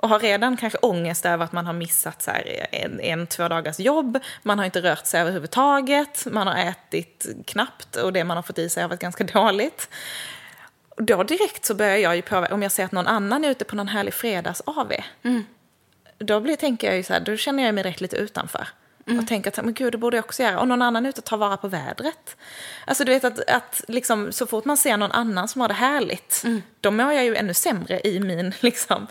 [0.00, 3.48] Och har redan kanske ångest över att man har missat så här en, en, två
[3.48, 4.18] dagars jobb.
[4.42, 6.26] Man har inte rört sig överhuvudtaget.
[6.30, 9.88] Man har ätit knappt och det man har fått i sig har varit ganska dåligt.
[10.88, 13.50] Och Då direkt så börjar jag ju påverka, om jag ser att någon annan är
[13.50, 14.92] ute på någon härlig fredags-AV.
[16.18, 18.68] Då blir, tänker jag ju så här, då känner jag mig rätt lite utanför.
[19.18, 20.60] Och tänker att men gud, det borde jag också göra.
[20.60, 22.36] Och någon annan är ute och tar vara på vädret.
[22.84, 25.74] Alltså du vet att, att liksom, så fort man ser någon annan som har det
[25.74, 26.44] härligt,
[26.80, 29.06] då mår jag ju ännu sämre i min, liksom,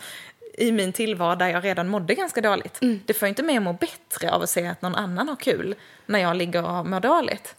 [0.60, 2.78] i min tillvaro där jag redan mådde ganska dåligt.
[3.06, 5.74] Det får inte mig att må bättre av att se att någon annan har kul
[6.06, 7.54] när jag ligger och mår dåligt.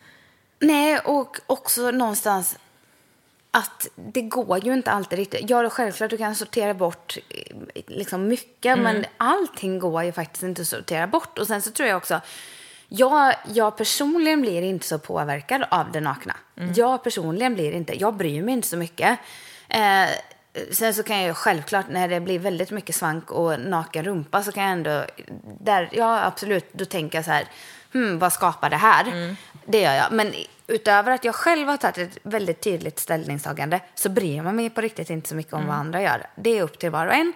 [0.60, 2.58] Nej, och också någonstans
[3.52, 5.50] att det går ju inte alltid riktigt.
[5.50, 7.56] Ja, självklart du kan sortera bort eh,
[7.88, 11.40] liksom mycket, men allting går ju faktiskt inte att sortera bort.
[11.40, 12.22] Och sen så tror jag också,
[12.88, 16.36] jag, jag personligen blir inte så påverkad av det nakna.
[16.76, 19.20] Jag personligen blir inte, jag bryr mig inte så mycket.
[19.70, 20.10] Eh,
[20.72, 24.44] sen så kan jag ju självklart, när det blir väldigt mycket svank och naken rumpa
[24.44, 25.06] så kan jag ändå,
[25.60, 27.46] där, ja absolut, då tänker jag så här,
[27.94, 29.36] hmm, vad skapar det här?
[29.66, 30.12] Det gör jag.
[30.12, 30.34] Men
[30.68, 34.82] utöver att jag själv har tagit ett väldigt tydligt ställningstagande så bryr man mig på
[34.82, 36.28] riktigt inte så mycket om vad andra gör.
[36.36, 37.34] Det är upp till var och en.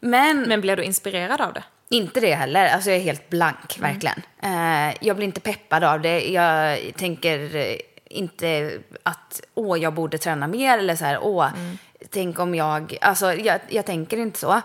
[0.00, 1.62] Men, Men blir du inspirerad av det?
[1.90, 2.68] inte det heller.
[2.68, 4.22] Alltså jag är helt blank, verkligen.
[4.42, 6.20] Eh, jag blir inte peppad av det.
[6.20, 11.48] Jag tänker eh, inte att åh, jag borde träna mer eller så här, åh,
[12.10, 12.98] tänk om jag...
[13.00, 14.60] Alltså jag, jag tänker inte så.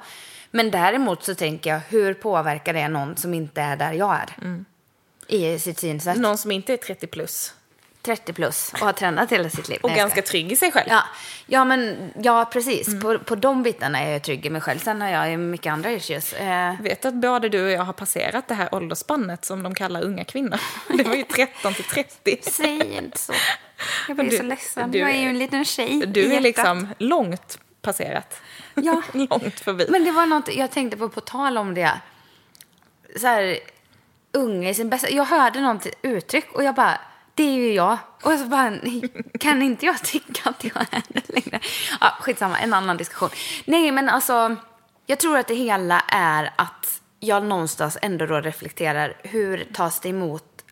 [0.51, 4.35] Men däremot så tänker jag, hur påverkar det någon som inte är där jag är?
[5.27, 6.17] I sitt synsätt.
[6.17, 7.53] Någon som inte är 30 plus
[8.05, 9.79] 30 plus och har tränat hela sitt liv.
[9.83, 10.87] och Nej, ganska trygg i sig själv.
[10.89, 11.03] Ja,
[11.47, 13.01] ja, men ja, precis.
[13.01, 14.79] På, på de bitarna är jag trygg i mig själv.
[14.79, 16.33] Sen har jag mycket andra issues.
[16.33, 20.03] Eh, vet att både du och jag har passerat det här åldersspannet som de kallar
[20.03, 20.59] unga kvinnor.
[20.97, 22.37] Det var ju 13 till 30.
[22.41, 23.33] säg inte så.
[24.07, 24.91] Jag blir Du- så ledsen.
[24.91, 28.41] du jag är ju en liten tjej Du är liksom långt passerat.
[28.75, 29.01] Ja.
[29.13, 29.85] långt förbi.
[29.89, 31.91] Men det var något jag tänkte på, på tal om det.
[33.19, 33.57] Så här,
[34.31, 35.09] unga i sin bästa...
[35.09, 36.99] Jag hörde något uttryck och jag bara,
[37.35, 37.97] det är ju jag.
[38.23, 38.73] Och så bara,
[39.39, 41.59] kan inte jag tycka att jag är det längre?
[42.01, 43.29] Ja, skitsamma, en annan diskussion.
[43.65, 44.55] Nej, men alltså,
[45.05, 50.09] jag tror att det hela är att jag någonstans ändå då reflekterar, hur tas det
[50.09, 50.63] emot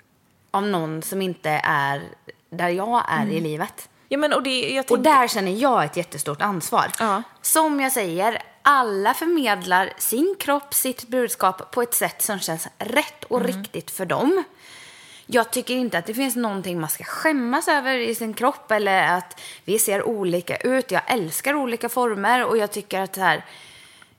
[0.52, 2.02] av någon som inte är
[2.50, 3.90] där jag är i livet?
[4.10, 6.92] Ja, men, och det, jag Och där känner jag ett jättestort ansvar.
[7.00, 7.24] Ja.
[7.42, 13.24] Som jag säger, alla förmedlar sin kropp, sitt budskap på ett sätt som känns rätt
[13.24, 14.44] och riktigt för dem.
[15.34, 19.18] Jag tycker inte att det finns någonting man ska skämmas över i sin kropp eller
[19.18, 20.92] att vi ser olika ut.
[20.92, 23.46] Jag älskar olika former och jag tycker att här,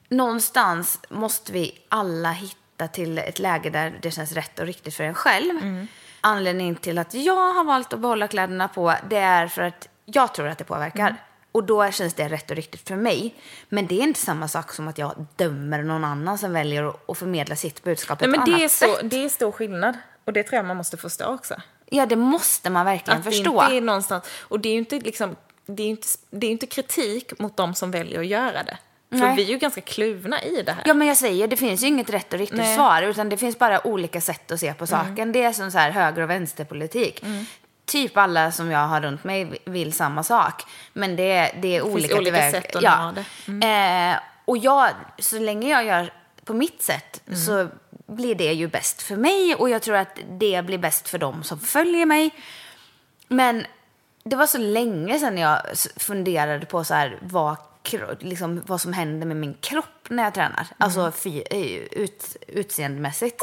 [0.08, 5.04] någonstans måste vi alla hitta till ett läge där det känns rätt och riktigt för
[5.04, 5.86] en själv.
[6.20, 10.34] Anledningen till att jag har valt att behålla kläderna på det är för att jag
[10.34, 11.16] tror att det påverkar.
[11.52, 13.34] Och då känns det rätt och riktigt för mig.
[13.68, 17.18] Men det är inte samma sak som att jag dömer någon annan som väljer att-
[17.18, 18.96] förmedla sitt budskap på nej, ett men det, annat är sätt.
[19.00, 19.96] så, det är stor skillnad.
[20.24, 21.54] Och det tror jag man måste förstå också.
[21.90, 23.60] Ja, det måste man verkligen Att förstå.
[23.60, 26.50] det inte är någonstans, och det är ju inte, liksom, det är inte, det är
[26.50, 28.78] inte kritik mot de som väljer att göra det.
[29.10, 29.36] För Nej.
[29.36, 30.82] vi är ju ganska kluvna i det här.
[30.86, 32.66] Ja, men jag säger, det finns ju inget rätt och riktigt Nej.
[32.66, 32.76] Mm.
[32.76, 35.32] svar, utan det finns bara olika sätt att se på saken.
[35.32, 37.24] Det är som så här höger och vänsterpolitik.
[37.86, 41.82] Typ alla som jag har runt mig vill samma sak, men det, är- det är
[41.82, 43.12] olika, olika tillväg- sätt att ja.
[43.12, 43.22] nå
[43.56, 43.66] det.
[44.12, 46.12] Eh, och jag, så länge jag gör
[46.44, 47.38] på mitt sätt Mm.
[47.40, 47.68] så
[48.14, 51.42] blir det ju bäst för mig och jag tror att det blir bäst för dem
[51.42, 52.30] som följer mig.
[53.28, 53.66] Men
[54.24, 55.60] det var så länge sedan jag
[55.96, 57.56] funderade på så här, vad,
[58.18, 60.66] liksom, vad som händer med min kropp när jag tränar.
[60.78, 63.42] Alltså fy, eh, ut, utseendemässigt.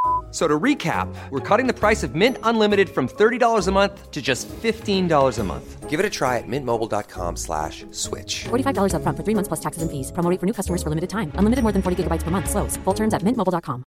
[0.31, 4.11] F- So to recap, we're cutting the price of Mint Unlimited from $30 a month
[4.11, 5.89] to just $15 a month.
[5.89, 8.45] Give it a try at mintmobile.com slash switch.
[8.45, 10.13] $45 upfront for three months plus taxes and fees.
[10.13, 11.33] Promo for new customers for limited time.
[11.35, 12.49] Unlimited more than 40 gigabytes per month.
[12.49, 12.77] Slows.
[12.85, 13.83] Full terms at mintmobile.com.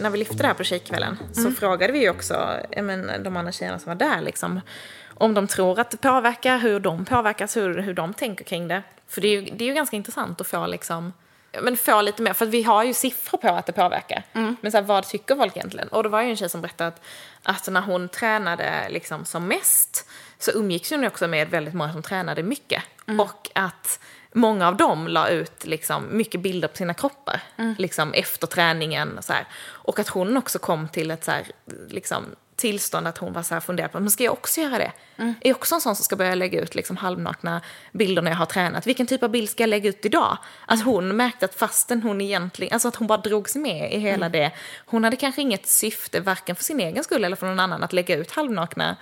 [0.00, 1.54] när vi lyfte det här på tjejkvällen så mm.
[1.54, 4.60] frågade vi ju också ja, men, de andra tjejerna som var där liksom,
[5.20, 8.82] om de tror att det påverkar, hur de påverkas, hur, hur de tänker kring det.
[9.08, 11.12] För det är ju, det är ju ganska intressant att få, liksom,
[11.62, 14.22] men få lite mer, för vi har ju siffror på att det påverkar.
[14.60, 15.88] Men så här, vad tycker folk egentligen?
[15.88, 17.00] Och det var ju en tjej som berättade att,
[17.42, 22.02] att när hon tränade liksom, som mest så umgicks hon också med väldigt många som
[22.02, 22.82] tränade mycket.
[23.18, 24.00] Och att
[24.32, 27.42] många av dem la ut liksom, mycket bilder på sina kroppar
[27.78, 29.18] liksom, efter träningen.
[29.18, 29.46] Och, så här.
[29.62, 31.46] och att hon också kom till ett så här,
[31.88, 32.24] liksom,
[32.60, 34.92] tillstånd att hon var så här funderade på, men ska jag också göra det?
[35.16, 37.60] Är jag också en sån som ska börja lägga ut liksom, halvnakna
[37.92, 38.86] bilder när jag har tränat?
[38.86, 40.38] Vilken typ av bild ska jag lägga ut idag?
[40.66, 44.28] Att hon märkte att fastän hon egentligen, alltså att hon bara drogs med i hela
[44.28, 44.52] det.
[44.86, 47.92] Hon hade kanske inget syfte, varken för sin egen skull eller för någon annan, att
[47.92, 48.96] lägga ut halvnakna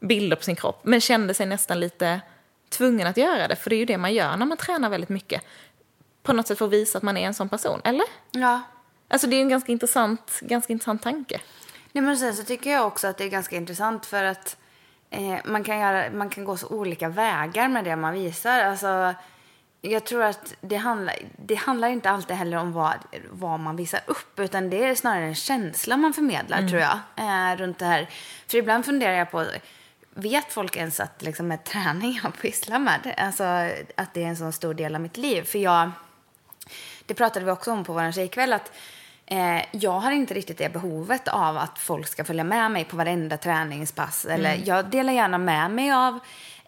[0.00, 0.80] bilder på sin kropp.
[0.82, 2.20] Men kände sig nästan lite
[2.68, 5.10] tvungen att göra det, för det är ju det man gör när man tränar väldigt
[5.10, 5.42] mycket.
[6.22, 8.06] På något sätt för att visa att man är en sån person, eller?
[8.30, 8.60] Ja.
[9.08, 11.40] Alltså det är en ganska intressant, ganska intressant tanke.
[11.92, 14.56] Nej, men sen så tycker jag också att det är ganska intressant för att
[15.10, 18.60] eh, man, kan göra, man kan gå så olika vägar med det man visar.
[18.60, 19.14] Alltså,
[19.80, 22.94] jag tror att det handlar, det handlar inte alltid heller om vad,
[23.30, 27.56] vad man visar upp utan det är snarare en känsla man förmedlar tror jag eh,
[27.56, 28.08] runt det här.
[28.46, 29.46] För ibland funderar jag på
[30.14, 33.14] Vet folk ens att liksom, är träning jag pysslar med?
[33.16, 33.44] Alltså
[33.96, 35.42] att det är en så stor del av mitt liv.
[35.42, 35.90] För jag,
[37.06, 38.72] det pratade vi också om på vår tjejkväll att
[39.26, 42.96] eh, jag har inte riktigt det behovet av att folk ska följa med mig på
[42.96, 44.24] varenda träningspass.
[44.24, 46.18] Eller jag delar gärna med mig av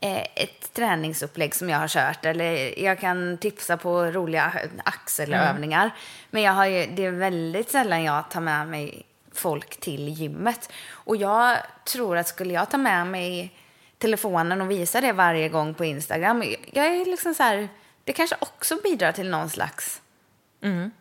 [0.01, 2.25] eh, ett träningsupplägg som jag har kört.
[2.25, 4.53] Eller jag kan tipsa på roliga
[4.85, 5.90] axelövningar.
[6.31, 10.73] Men jag har ju, det är väldigt sällan jag tar med mig folk till gymmet.
[10.90, 13.53] Och jag tror att skulle jag ta med mig
[13.99, 16.45] telefonen och visa det varje gång på Instagram.
[16.73, 17.69] Jag är liksom så här,
[18.05, 20.01] det kanske också bidrar till någon slags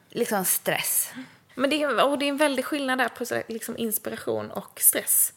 [0.09, 1.13] liksom stress.
[1.55, 5.33] Men det är, och det är en väldig skillnad där på liksom inspiration och stress.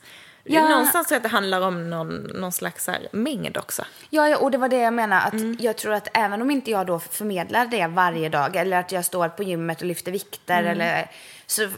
[0.49, 0.69] Ja.
[0.69, 3.85] Någonstans tror jag att det handlar om någon, någon slags här, mängd också.
[4.11, 5.23] Ja, ja, och det var det jag menade.
[5.23, 8.93] Att Jag tror att även om inte jag då förmedlar det varje dag eller att
[8.93, 11.11] jag står på gymmet och lyfter vikter eller
[11.47, 11.69] så,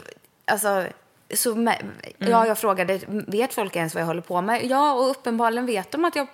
[0.45, 0.85] alltså,
[1.33, 1.73] så
[2.17, 4.65] ja, jag frågade, vet folk ens vad jag håller på med?
[4.65, 6.27] Ja, och uppenbarligen vet de att jag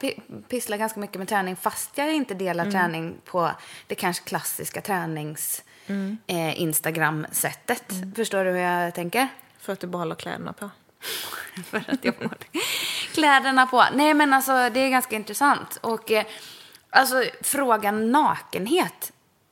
[0.50, 3.52] pysslar ganska mycket med träning fast jag inte delar träning på
[3.88, 5.64] det kanske klassiska tränings
[6.28, 7.84] eh, Instagram-sättet.
[8.16, 9.28] Förstår du hur jag tänker?
[9.60, 10.70] För att du bara håller kläderna på.
[11.70, 12.30] för att jag får
[13.14, 13.86] kläderna på.
[13.94, 15.78] Nej, men alltså det är ganska intressant.
[15.82, 16.26] Och eh,
[16.90, 19.12] alltså frågan nakenhet,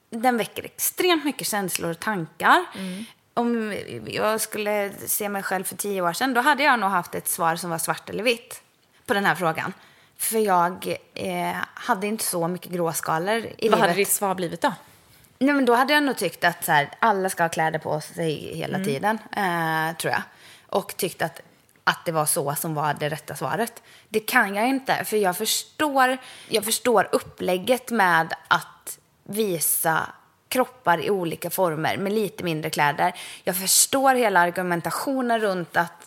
[0.10, 2.66] den väcker extremt mycket känslor och tankar.
[3.34, 7.16] Om jag skulle se mig själv för tio år sedan, då hade jag nog haft
[7.16, 8.62] ett svar som var svart eller vitt
[9.06, 9.74] på den här frågan.
[10.18, 13.80] För jag eh, hade inte så mycket gråskalor i Vad livet.
[13.80, 14.74] hade ditt svar blivit då?
[15.44, 18.02] Nej, men då hade jag nog tyckt att så här, alla ska ha kläder på
[18.02, 18.88] sig hela Mm.
[18.88, 20.22] tiden, eh, tror jag.
[20.70, 21.42] Och tyckt att,
[21.84, 23.84] att det var så som var det rätta svaret.
[24.10, 26.18] Det kan jag inte, för jag förstår,
[26.50, 30.08] jag förstår upplägget med att visa
[30.48, 33.14] kroppar i olika former med lite mindre kläder.
[33.44, 36.03] Jag förstår hela argumentationen runt att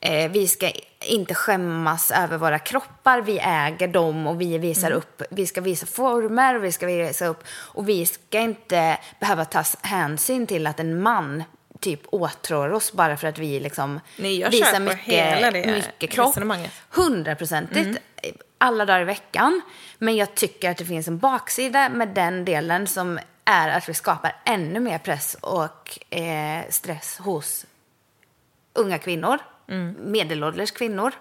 [0.00, 5.22] Eh, vi ska inte skämmas över våra kroppar, vi äger dem och vi visar upp,
[5.30, 9.62] vi ska visa former och vi ska visa upp och vi ska inte behöva ta
[9.82, 11.44] hänsyn till att en man
[11.80, 16.36] typ åtrår oss bara för att vi liksom Nej, jag visar mycket, mycket kropp.
[16.90, 18.00] Hundraprocentigt.
[18.58, 19.60] Alla dagar i veckan.
[19.98, 23.94] Men jag tycker att det finns en baksida med den delen som är att vi
[23.94, 27.66] skapar ännu mer press och eh, stress hos
[28.72, 29.38] unga kvinnor,
[29.98, 31.12] medelålders kvinnor,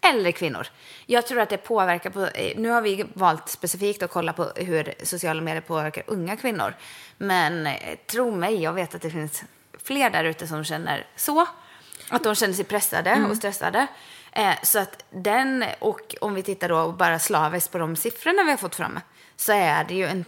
[0.00, 0.66] äldre kvinnor.
[1.06, 4.52] Jag tror att det påverkar på, eh, nu har vi valt specifikt att kolla på
[4.56, 6.74] hur sociala medier påverkar unga kvinnor.
[7.18, 9.42] Men eh, tro mig, jag vet att det finns
[9.82, 11.46] fler där ute som känner så.
[12.08, 13.30] Att de känner sig pressade Mm.
[13.30, 13.86] och stressade.
[14.32, 18.50] Eh, så att den, och om vi tittar då bara slaviskt på de siffrorna vi
[18.50, 19.00] har fått fram,
[19.36, 20.24] så är det ju en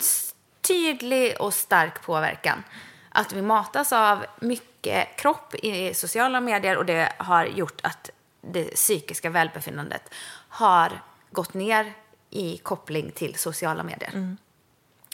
[0.62, 2.62] tydlig och stark påverkan.
[3.08, 4.73] Att vi matas av mycket
[5.16, 8.10] kropp i sociala medier och det har gjort att
[8.40, 10.02] det psykiska välbefinnandet
[10.48, 11.92] har gått ner
[12.30, 14.10] i koppling till sociala medier.
[14.14, 14.36] Mm.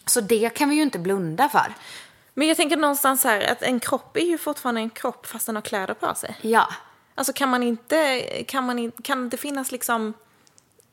[0.06, 1.74] Så det kan vi ju inte blunda för.
[2.34, 5.54] Men jag tänker någonstans här att en kropp är ju fortfarande en kropp fast den
[5.54, 6.36] har kläder på sig.
[6.42, 6.68] Ja.
[7.14, 10.14] Alltså kan man inte, kan man in, kan det finnas liksom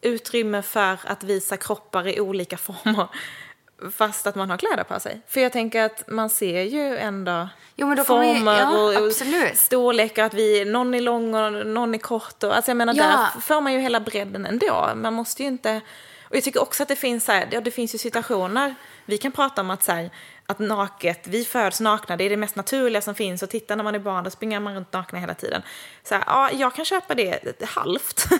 [0.01, 3.07] utrymme för att visa kroppar i olika former
[3.91, 5.21] fast att man har kläder på sig?
[5.28, 9.57] För jag tänker att man ser ju ändå Jo, former ja, och, och absolut.
[9.57, 12.43] storlekar, att vi, någon är lång och någon är kort.
[12.43, 13.03] Och, alltså jag menar, Ja.
[13.03, 14.91] där får man ju hela bredden ändå.
[14.95, 15.82] Man måste ju inte...
[16.30, 18.75] Och jag tycker också att det finns, så här, ja, det finns ju situationer,
[19.08, 20.10] vi kan prata om att, så här,
[20.45, 23.43] att naket, vi föds nakna, det är det mest naturliga som finns.
[23.43, 25.62] Och titta när man är barn, då springer man runt nakna hela tiden.
[26.03, 28.28] Så här, ja, jag kan köpa det halvt.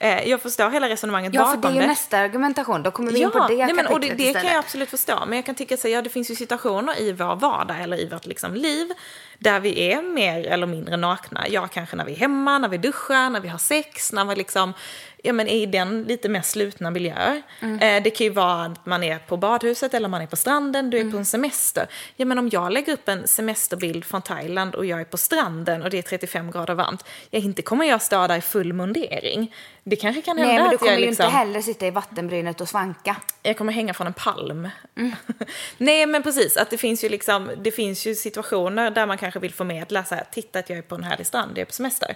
[0.00, 2.82] Eh, jag förstår hela resonemanget Ja, för det är bakom ju nästa argumentation.
[2.82, 5.18] Då kommer vi in på det nej, men, och det, det kan jag absolut förstå.
[5.26, 8.08] Men jag kan tycka att ja, det finns ju situationer i vår vardag eller i
[8.08, 8.92] vårt liksom, liv
[9.38, 11.48] där vi är mer eller mindre nakna.
[11.48, 14.34] Ja, kanske när vi är hemma, när vi duschar, när vi har sex, när vi
[14.34, 14.74] liksom,
[15.22, 17.42] ja, men är i den lite mer slutna miljö.
[17.60, 17.78] Mm.
[17.78, 20.90] Eh, det kan ju vara att man är på badhuset eller man är på stranden,
[20.90, 21.12] du är Mm.
[21.12, 21.86] på en semester.
[22.16, 25.82] Ja, men om jag lägger upp en semesterbild från Thailand och jag är på stranden
[25.82, 29.54] och det är 35 grader varmt, ja, inte kommer jag stå där i full mundering.
[29.84, 31.24] Det kanske kan hända Nej, men du kommer ju liksom...
[31.26, 33.16] inte heller sitta i vattenbrynet och svanka.
[33.42, 34.68] Jag kommer hänga från en palm.
[35.78, 39.40] Nej men precis, att det finns ju liksom, det finns ju situationer där man kanske
[39.40, 41.72] vill förmedla så här, titta att jag är på en härlig strand, jag är på
[41.72, 42.14] semester.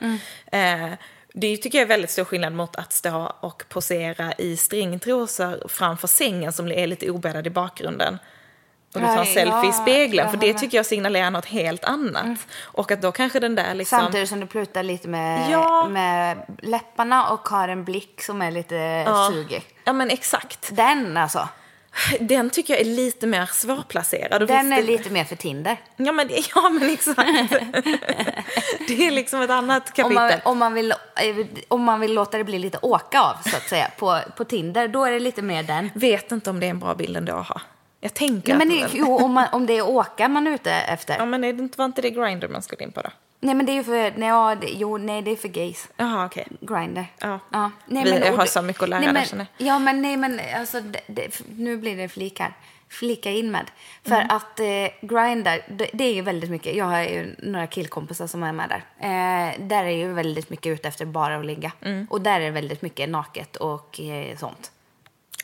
[0.53, 0.93] Eh,
[1.33, 6.09] det tycker jag är väldigt stor skillnad mot att stå och posera i stringtrosor framför
[6.09, 8.19] sängen som är lite obäddad i bakgrunden.
[8.95, 12.39] Och du tar en selfie i spegeln, för det tycker jag signalerar något helt annat.
[12.61, 13.99] Och att då kanske den där liksom...
[13.99, 15.89] Samtidigt som du plutar lite med, Ja.
[15.89, 18.75] med läpparna och har en blick som är lite
[19.07, 19.65] ja, sugig.
[19.85, 20.77] ja men exakt.
[20.77, 21.49] Den alltså.
[22.21, 24.49] Den tycker jag är lite mer svårplacerad.
[24.49, 25.77] Den är lite mer för Tinder.
[25.97, 27.19] Ja men, ja, men exakt.
[28.89, 30.07] det är liksom ett annat kapitel.
[30.07, 33.51] Om man, om, man vill, eh, om man vill låta det bli lite åka av,
[33.51, 35.91] så att säga, på, på Tinder, då är det lite mer den.
[35.95, 37.61] Vet inte om det är en bra bild ändå att ha.
[38.01, 38.95] Jag tänker Ja, men att...
[38.95, 41.17] jo, om, man, om det är åka man är ute efter.
[41.19, 43.11] Ja, men är det inte, var inte det Grindr man skulle in på då?
[43.45, 44.13] Nej, men det är ju för...
[44.19, 45.89] Nej, ja, det, jo, nej, det är för gays.
[45.97, 46.47] Jaha, okej.
[46.61, 47.05] Grindr.
[47.19, 47.39] Ja.
[47.51, 50.41] Nej, Vi- men, jag har så mycket att lära nej, men, Ja, men nej, men
[50.57, 52.53] alltså, det, det, nu blir det flik här.
[52.89, 53.71] Flika in med.
[54.05, 54.27] För Mm.
[54.31, 54.67] att eh,
[55.09, 58.69] Grindr, det, det är ju väldigt mycket, jag har ju några killkompisar som är med
[58.69, 58.85] där.
[58.99, 61.73] Eh, där är ju väldigt mycket ute efter bara att ligga.
[61.83, 62.07] Mm.
[62.11, 64.71] Och där är det väldigt mycket naket och eh, sånt.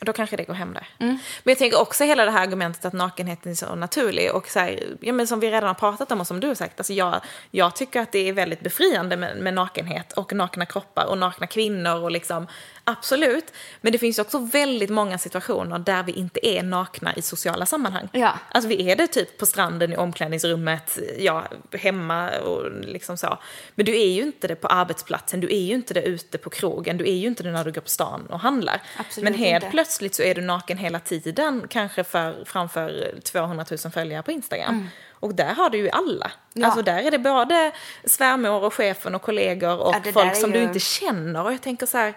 [0.01, 0.87] Då kanske det går hem där.
[0.97, 4.31] Men jag tänker också hela det här argumentet att nakenheten är så naturlig.
[4.31, 6.55] Och så här, ja, men som vi redan har pratat om och som du har
[6.55, 6.79] sagt.
[6.79, 7.21] Alltså jag,
[7.51, 11.47] jag tycker att det är väldigt befriande med, med nakenhet och nakna kroppar och nakna
[11.47, 12.03] kvinnor.
[12.03, 12.47] Och liksom,
[12.89, 13.53] absolut.
[13.81, 18.09] Men det finns också väldigt många situationer där vi inte är nakna i sociala sammanhang.
[18.13, 18.33] Ja.
[18.51, 21.43] Alltså vi är det typ på stranden, i omklädningsrummet, ja,
[21.79, 23.37] hemma och liksom så.
[23.75, 26.49] Men du är ju inte det på arbetsplatsen, du är ju inte det ute på
[26.49, 28.81] krogen, du är ju inte det när du går på stan och handlar.
[28.97, 29.71] Absolut Men helt inte.
[29.71, 34.89] plötsligt så är du naken hela tiden, kanske för, framför 200 000 följare på Instagram.
[35.11, 36.25] Och där har du ju alla.
[36.25, 36.31] Mm.
[36.53, 36.65] Ja.
[36.65, 37.71] Alltså där är det både
[38.05, 41.43] svärmor och chefen och kollegor och Ja, folk som du ju- inte känner.
[41.43, 42.13] Och jag tänker så här,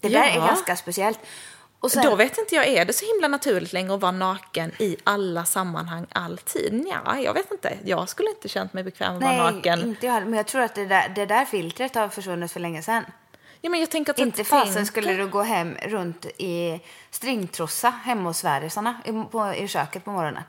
[0.00, 0.46] Det där är ja.
[0.46, 1.18] ganska speciellt.
[1.90, 4.96] Sen, Då vet inte jag, är det så himla naturligt längre att vara naken i
[5.04, 6.86] alla sammanhang alltid?
[6.88, 7.78] Ja, jag vet inte.
[7.84, 9.80] Jag skulle inte känt mig bekväm att vara nej, naken.
[9.82, 10.26] inte jag heller.
[10.26, 13.04] Men jag tror att det där, det där filtret har försvunnit för länge sedan.
[13.60, 16.80] Ja, men jag tänker att Inte fasen tänker- skulle du gå hem runt i
[17.10, 20.42] stringtrossa hemma hos svärisarna i, på, i köket på morgonen.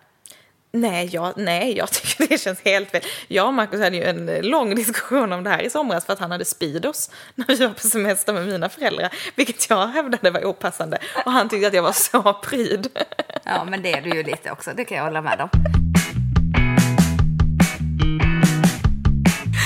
[0.73, 3.01] Nej jag, nej, jag tycker det känns helt fel.
[3.27, 6.19] Jag och Markus hade ju en lång diskussion om det här i somras för att
[6.19, 9.13] han hade Speedos när vi var på semester med mina föräldrar.
[9.35, 10.97] Vilket jag hävdade var opassande.
[11.25, 12.87] Och han tyckte att jag var så pryd.
[13.43, 14.71] Ja, men det är du ju lite också.
[14.75, 15.49] Det kan jag hålla med om.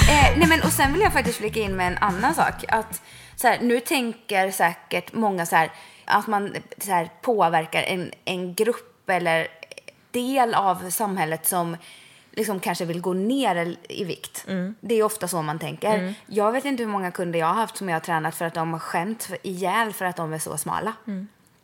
[0.10, 2.66] Eh, nej men, och sen vill jag faktiskt flika in med en annan sak.
[2.68, 3.02] Att,
[3.36, 5.72] så här, nu tänker säkert många så här,
[6.06, 9.48] att man så här, påverkar en, en grupp eller
[10.16, 11.78] del av samhället som
[12.32, 14.46] liksom kanske vill gå ner i vikt.
[14.80, 16.14] Det är ofta så man tänker.
[16.28, 18.54] Jag vet inte hur många kunder jag har haft som jag har tränat för att
[18.54, 20.94] de har skämt ihjäl för att de är så smala.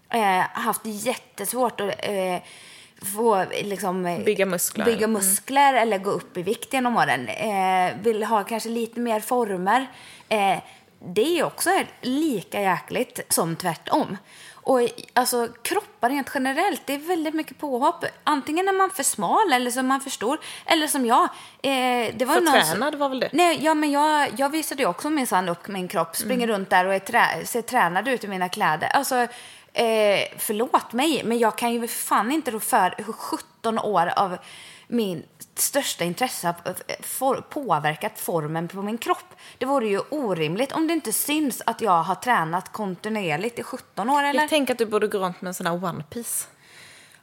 [0.09, 2.41] Eh, haft jättesvårt att eh,
[3.15, 4.85] få liksom, eh, Bygga muskler.
[4.85, 7.27] bygga muskler eller gå upp i vikt genom åren.
[7.27, 9.87] Eh, vill ha kanske lite mer former.
[10.29, 10.57] Eh,
[10.99, 11.69] det är också
[12.01, 14.17] lika jäkligt som tvärtom.
[14.63, 14.79] Och
[15.13, 18.05] alltså kroppar rent generellt, det är väldigt mycket påhopp.
[18.23, 20.39] Antingen är man för smal eller så är man för stor.
[20.65, 21.23] Eller som jag.
[21.23, 23.29] Eh, det var För någon som- var väl det?
[23.33, 26.15] Nej, ja, men jag, jag visade ju också minsann upp min kropp.
[26.15, 26.49] Springer Mm.
[26.49, 28.87] runt där och är trä, ser tränad ut i mina kläder.
[28.87, 29.15] Alltså,
[29.73, 34.37] eh, förlåt mig, men jag kan ju fan inte rå för hur 17 år av
[34.91, 35.23] min
[35.55, 36.55] största intresse har
[37.03, 39.33] for, påverkat formen på min kropp.
[39.57, 44.09] Det vore ju orimligt om det inte syns att jag har tränat kontinuerligt i 17
[44.09, 44.23] år.
[44.23, 44.41] Eller?
[44.41, 46.47] Jag tänker att du borde gå runt med en sån här one piece.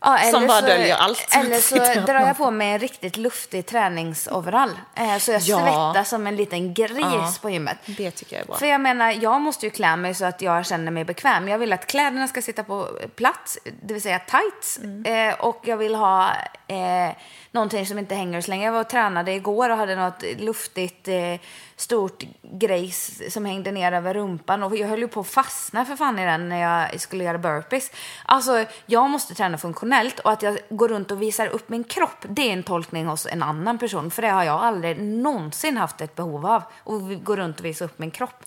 [0.01, 1.37] Ja, Som bara så, döljer allt.
[1.37, 4.71] Eller så drar jag på mig en riktigt luftig träningsoverall.
[4.95, 5.59] Eh, så jag Ja.
[5.93, 7.77] svettas som en liten gris Ja, på gymmet.
[7.87, 8.57] det tycker jag är bra.
[8.57, 11.49] För jag menar, jag måste ju klä mig så att jag känner mig bekväm.
[11.49, 14.79] Jag vill att kläderna ska sitta på plats, det vill säga tights.
[14.79, 15.29] Mm.
[15.29, 16.29] Eh, och jag vill ha
[16.67, 17.15] eh,
[17.53, 18.65] någonting som inte hänger så länge.
[18.65, 21.41] Jag var och tränade igår och hade något luftigt, eh,
[21.77, 24.63] stort grejs som hängde ner över rumpan.
[24.63, 27.39] Och jag höll ju på att fastna för fan i den när jag skulle göra
[27.39, 27.91] burpees.
[28.25, 32.25] Alltså, jag måste träna funktionellt och att jag går runt och visar upp min kropp,
[32.29, 34.11] det är en tolkning hos en annan person.
[34.11, 36.63] För det har jag aldrig någonsin haft ett behov av.
[36.85, 38.45] Att gå runt och visa upp min kropp.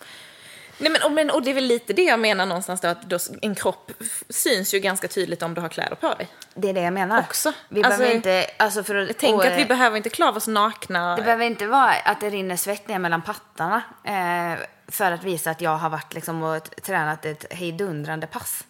[0.82, 3.02] Nej, men, och, men, och det är väl lite det jag menar någonstans då, att
[3.02, 3.90] då, en kropp
[4.28, 6.28] syns ju ganska tydligt om du har kläder på dig.
[6.54, 7.18] Det är det jag menar.
[7.20, 7.52] Också.
[7.68, 10.36] Vi Alltså, behöver inte, alltså för att, tänker och, att vi behöver inte klä av
[10.36, 11.16] oss nakna.
[11.16, 14.58] Det behöver inte vara att det rinner svett ner mellan pattarna eh,
[14.88, 18.64] för att visa att jag har varit liksom och tränat ett hejdundrande pass.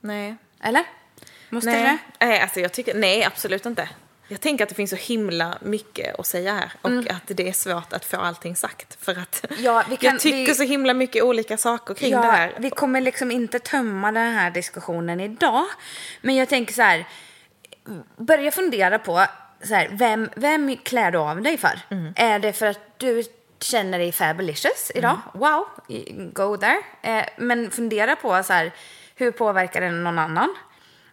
[0.00, 0.36] Nej.
[0.62, 0.84] Eller?
[1.48, 1.82] Måste Nej.
[1.82, 2.26] det?
[2.26, 3.88] Nej, alltså jag tycker, nej, absolut inte.
[4.32, 7.52] Jag tänker att det finns så himla mycket att säga här och att det är
[7.52, 9.04] svårt att få allting sagt.
[9.04, 9.64] För att Mm.
[9.64, 12.52] Ja, kan- jag tycker vi- så himla mycket olika saker kring det Ja, här.
[12.58, 15.64] vi kommer liksom inte tömma den här diskussionen idag.
[16.20, 17.04] Men jag tänker så här,
[18.16, 19.26] börja fundera på
[19.64, 21.80] så här, vem, vem klär du av dig för?
[21.90, 22.12] Mm.
[22.16, 23.24] Är det för att du
[23.60, 25.10] känner dig fabulicious idag?
[25.34, 25.40] Mm.
[25.40, 25.66] Wow,
[26.32, 26.78] go there.
[27.02, 28.72] Eh, men fundera på så här,
[29.14, 30.54] hur påverkar det någon annan?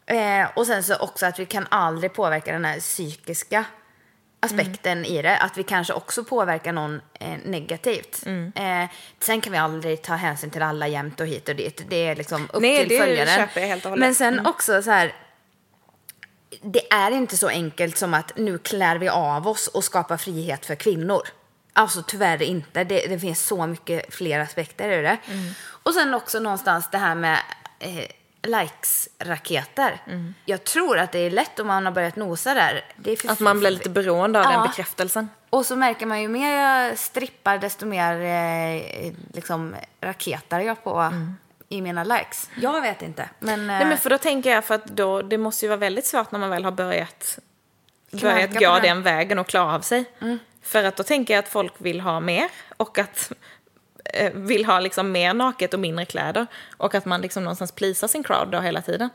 [0.10, 3.66] Eh, och sen så också att vi kan aldrig påverka den här psykiska
[4.40, 5.12] aspekten Mm.
[5.12, 5.38] i det.
[5.38, 8.24] Att vi kanske också påverkar någon eh, negativt.
[8.26, 8.52] Mm.
[8.56, 8.90] Eh,
[9.20, 11.84] sen kan vi aldrig ta hänsyn till alla jämt och hit och dit.
[11.90, 13.36] Det är liksom upp Nej, till det följaren.
[13.48, 14.06] köper jag helt och hållet.
[14.06, 14.46] Men sen Mm.
[14.46, 15.14] också så här.
[16.62, 20.66] Det är inte så enkelt som att nu klär vi av oss och skapar frihet
[20.66, 21.22] för kvinnor.
[21.74, 22.84] Alltså tyvärr inte.
[22.84, 25.18] Det, det finns så mycket fler aspekter i det.
[25.28, 25.54] Mm.
[25.84, 27.40] Och sen också någonstans det här med
[27.80, 28.06] eh,
[28.42, 30.02] likes-raketer.
[30.08, 30.34] Mm.
[30.46, 32.86] Jag tror att det är lätt om man har börjat nosa där.
[33.28, 34.52] Att man blir lite beroende av Ja.
[34.52, 35.30] den bekräftelsen.
[35.50, 41.14] och så märker man ju mer jag strippar desto mer eh, liksom, raketar jag på
[41.70, 42.50] i mina likes.
[42.56, 43.30] Jag vet inte.
[43.40, 45.78] Men, Nej, eh, men för då tänker jag för att då, det måste ju vara
[45.78, 47.40] väldigt svårt när man väl har börjat,
[48.12, 48.82] börjat gå den.
[48.82, 50.06] den vägen och klara av sig.
[50.62, 53.38] För att då tänker jag att folk vill ha mer och att eh,
[54.34, 56.48] vill ha liksom mer naket och mindre kläder.
[56.78, 59.10] Och att man liksom någonstans plisar sin crowd då hela tiden.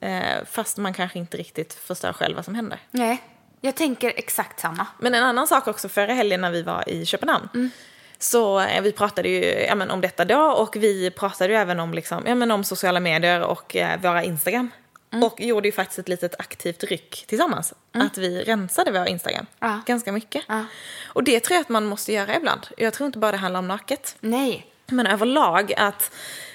[0.00, 2.78] Eh, fast man kanske inte riktigt förstår själv vad som händer.
[2.90, 3.22] nej,
[3.60, 4.86] jag tänker exakt samma.
[4.98, 7.70] Men en annan sak också förra helgen när vi var i Köpenhamn.
[8.18, 11.80] Så eh, vi pratade ju ja, men, om detta då och vi pratade ju även
[11.80, 14.70] om, liksom, ja, men, om sociala medier och eh, våra Instagram.
[15.12, 17.74] Och gjorde ju faktiskt ett litet aktivt ryck tillsammans.
[17.92, 19.80] Att vi rensade vår Instagram Ja.
[19.86, 20.44] ganska mycket.
[20.48, 20.64] Ja.
[21.06, 22.66] Och det tror jag att man måste göra ibland.
[22.76, 24.16] Jag tror inte bara det handlar om naket.
[24.20, 24.66] Nej.
[24.86, 26.12] Men överlag att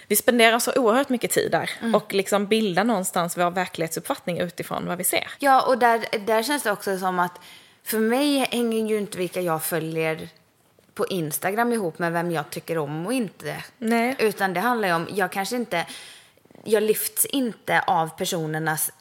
[0.08, 1.70] vi spenderar så oerhört mycket tid där.
[1.82, 1.96] Mm.
[1.96, 5.28] Och liksom bildar någonstans vår verklighetsuppfattning utifrån vad vi ser.
[5.40, 7.40] Ja, och där, där känns det också som att
[7.84, 10.30] för mig hänger ju inte vilka jag följer
[10.94, 13.64] på Instagram ihop med vem jag tycker om och inte.
[13.78, 14.16] Nej.
[14.20, 15.86] Utan det handlar ju om, jag kanske inte,
[16.66, 18.92] jag lyfts inte av personernas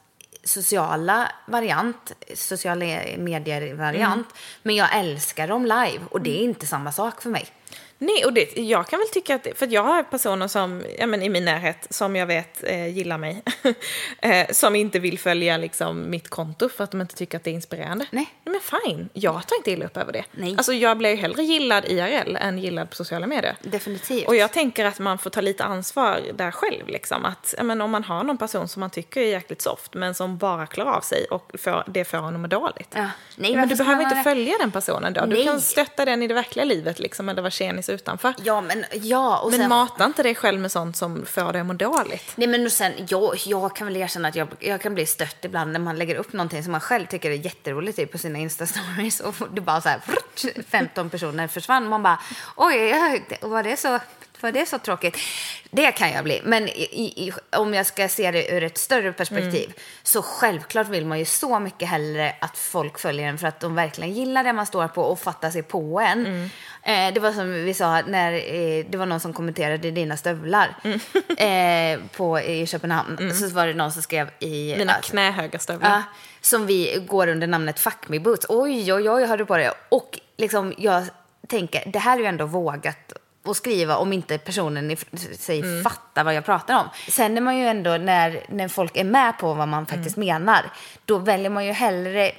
[0.44, 2.84] sociala variant, sociala
[3.18, 4.26] medier-variant.
[4.62, 7.46] Men jag älskar dem live och det är inte samma sak för mig.
[7.98, 11.22] Nej, och det, jag kan väl tycka att, för jag har personer som, ja, men
[11.22, 13.42] i min närhet som jag vet eh, gillar mig,
[14.22, 17.50] eh, som inte vill följa liksom, mitt konto för att de inte tycker att det
[17.50, 18.06] är inspirerande.
[18.10, 18.26] Nej.
[18.44, 20.24] Men fine, jag tar inte illa upp över det.
[20.32, 20.54] Nej.
[20.56, 23.56] Alltså jag blir ju hellre gillad IRL än gillad på sociala medier.
[23.62, 24.26] Definitivt.
[24.26, 26.88] Och jag tänker att man får ta lite ansvar där själv.
[26.88, 27.24] Liksom.
[27.24, 30.14] Att, ja, men, om man har någon person som man tycker är jäkligt soft men
[30.14, 32.94] som bara klarar av sig och får, det får honom dåligt.
[32.94, 33.10] Ja.
[33.36, 35.20] Nej, men du behöver inte följa den personen då.
[35.20, 35.44] Du Nej.
[35.44, 38.34] kan stötta den i det verkliga livet liksom, eller vara tjenis utanför.
[38.44, 39.38] Ja, men ja.
[39.38, 42.32] Och Men sen, mata inte dig själv med sånt som får dig att må dåligt.
[42.34, 45.44] Nej men och sen, jag, jag kan väl erkänna att jag, jag kan bli stött
[45.44, 48.38] ibland när man lägger upp någonting som man själv tycker är jätteroligt typ, på sina
[48.38, 51.88] Insta-stories och det bara så här, frutt, 15 personer försvann.
[51.88, 52.20] Man bara,
[52.56, 52.94] oj,
[53.40, 54.00] var det så...
[54.40, 55.18] Var det så tråkigt?
[55.70, 56.40] Det kan jag bli.
[56.44, 56.82] Men i,
[57.26, 59.72] i, om jag ska se det ur ett större perspektiv
[60.02, 63.74] så självklart vill man ju så mycket hellre att folk följer en för att de
[63.74, 66.50] verkligen gillar det man står på och fattar sig på en.
[66.86, 70.76] Eh, det var som vi sa när eh, det var någon som kommenterade dina stövlar
[71.38, 73.34] eh, på, i Köpenhamn.
[73.34, 74.74] Så var det någon som skrev i...
[74.78, 76.02] Mina att- knähöga stövlar.
[76.40, 78.46] Som vi går under namnet Fuck Me Boots.
[78.48, 79.72] Oj, oj, oj, har du på det?
[79.88, 81.04] Och liksom, jag
[81.48, 83.12] tänker, det här är ju ändå vågat
[83.46, 84.96] att skriva om inte personen i
[85.38, 85.82] sig Mm.
[85.82, 86.88] fattar vad jag pratar om.
[87.10, 90.26] Sen är man ju ändå, när, när folk är med på vad man faktiskt Mm.
[90.26, 90.62] menar,
[91.04, 92.32] då väljer man ju hellre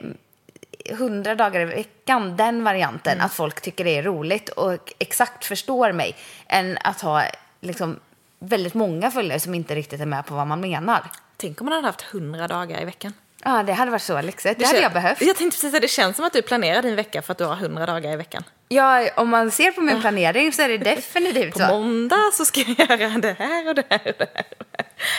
[0.94, 3.26] hundra dagar i veckan, den varianten, Mm.
[3.26, 6.16] att folk tycker det är roligt och exakt förstår mig,
[6.48, 7.24] än att ha
[7.62, 8.00] liksom,
[8.40, 11.04] väldigt många följare som inte riktigt är med på vad man menar.
[11.38, 13.14] Tänk om man hade haft 100 dagar i veckan.
[13.44, 14.60] Ja, det hade varit så lyxigt.
[14.60, 15.22] Det, hade kän- jag behövt.
[15.22, 17.46] Jag tänkte precis att det känns som att du planerar din vecka för att du
[17.46, 18.44] har 100 dagar i veckan.
[18.68, 21.68] Ja, om man ser på min planering så är det definitivt På så.
[21.68, 24.46] måndag så ska jag göra det här och det här och det här.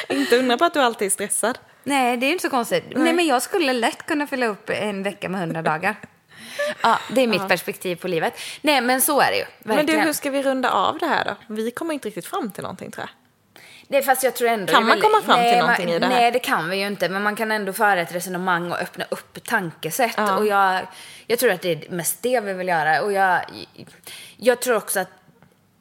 [0.08, 1.58] Inte undra på att du alltid är stressad.
[1.84, 2.84] Nej, det är inte så konstigt.
[2.96, 3.12] Nej.
[3.12, 5.96] men jag skulle lätt kunna fylla upp en vecka med hundra dagar.
[6.82, 8.40] Ja, det är mitt perspektiv på livet.
[8.62, 9.44] Nej, men så är det ju.
[9.58, 10.00] Men Verkligen.
[10.00, 11.54] du, hur ska vi runda av det här då?
[11.54, 13.25] Vi kommer inte riktigt fram till någonting tror jag.
[13.88, 14.72] Nej, fast jag tror ändå...
[14.72, 16.14] Kan man komma fram till nej, någonting man, i det här?
[16.14, 17.08] Nej, det kan vi ju inte.
[17.08, 20.14] Men man kan ändå föra ett resonemang och öppna upp tankesätt.
[20.16, 20.36] Ja.
[20.36, 20.86] Och jag,
[21.26, 23.02] jag tror att det är mest det vi vill göra.
[23.02, 23.40] Och jag,
[24.36, 25.10] jag tror också att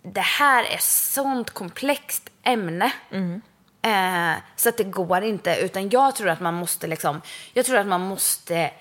[0.04, 2.92] det här är sånt komplext ämne.
[3.12, 3.42] Mm.
[3.82, 5.56] Eh, så att det går inte.
[5.56, 7.22] Utan jag tror att man måste liksom...
[7.54, 8.72] Jag tror att man måste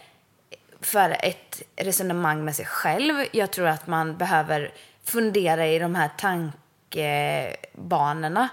[0.80, 3.24] föra ett resonemang med sig själv.
[3.32, 4.72] Jag tror att man behöver
[5.04, 8.48] fundera i de här tankebanorna.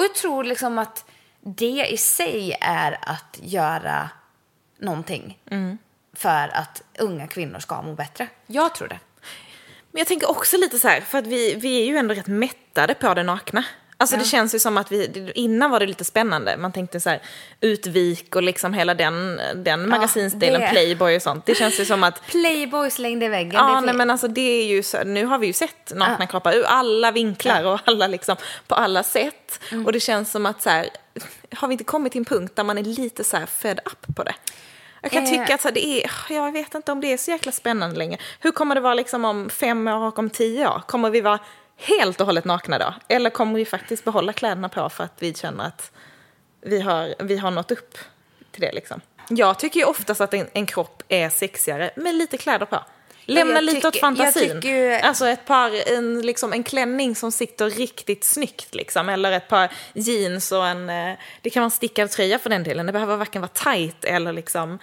[0.00, 1.04] Och jag tror liksom att
[1.40, 4.10] det i sig är att göra
[4.78, 5.38] någonting
[6.12, 8.28] för att unga kvinnor ska må bättre.
[8.46, 8.98] Jag tror det.
[9.90, 12.26] Men jag tänker också lite så här, för att vi, vi är ju ändå rätt
[12.26, 13.64] mättade på det nakna.
[14.00, 16.56] Alltså det känns ju som att vi, innan var det lite spännande.
[16.56, 17.22] Man tänkte så här,
[17.60, 20.68] Utvik och liksom hela den, den magasinsdelen, det.
[20.68, 21.46] Playboy och sånt.
[21.46, 23.54] Det känns ju som att Playboy slängde i väggen.
[23.54, 26.52] Ja, nej, men alltså det är ju så, nu har vi ju sett nakna kroppar
[26.54, 28.36] ur alla vinklar och alla liksom
[28.66, 29.60] på alla sätt.
[29.72, 29.86] Mm.
[29.86, 30.88] Och det känns som att så här,
[31.54, 34.16] har vi inte kommit till en punkt där man är lite så här fed up
[34.16, 34.34] på det?
[35.02, 35.30] Jag kan Eh.
[35.30, 38.18] tycka att så det är, jag vet inte om det är så jäkla spännande längre.
[38.40, 40.82] Hur kommer det vara liksom om fem år och om tio år?
[40.86, 41.38] Kommer vi vara
[41.80, 42.94] helt och hållet nakna då?
[43.08, 45.90] Eller kommer vi faktiskt behålla kläderna på för att vi känner att
[46.60, 47.98] vi har, vi har nått upp
[48.50, 49.00] till det liksom.
[49.28, 52.84] Jag tycker ju oftast att en, en kropp är sexigare med lite kläder på.
[53.24, 54.60] Lämna jag lite åt tycker- jag fantasin.
[54.60, 59.08] ju- Alltså ett par, en, liksom, en klänning som sitter riktigt snyggt liksom.
[59.08, 62.62] Eller ett par jeans och en, eh, det kan vara en stickad tröja för den
[62.62, 62.86] delen.
[62.86, 64.78] Det behöver varken vara tight eller liksom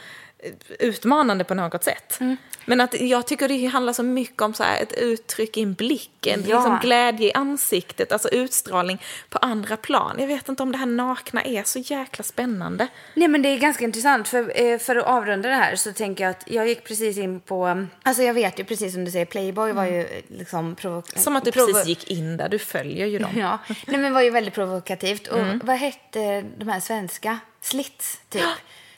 [0.79, 2.17] utmanande på något sätt.
[2.19, 2.37] Mm.
[2.65, 6.27] Men att jag tycker det handlar så mycket om så ett uttryck i en blick,
[6.27, 6.55] en Ja.
[6.57, 10.15] liksom glädje i ansiktet, alltså utstrålning på andra plan.
[10.19, 12.87] Jag vet inte om det här nakna är så jäkla spännande.
[13.13, 16.23] Nej men det är ganska intressant för, eh, för att avrunda det här så tänker
[16.23, 19.25] jag att jag gick precis in på, alltså jag vet ju precis som du säger,
[19.25, 23.19] Playboy var ju liksom provo- Som att du precis gick in där, du följer ju
[23.19, 23.31] dem.
[23.37, 25.27] Ja, nej men var ju väldigt provokativt.
[25.27, 25.61] Och Mm.
[25.63, 27.39] vad hette de här svenska?
[27.61, 28.41] Slits, typ.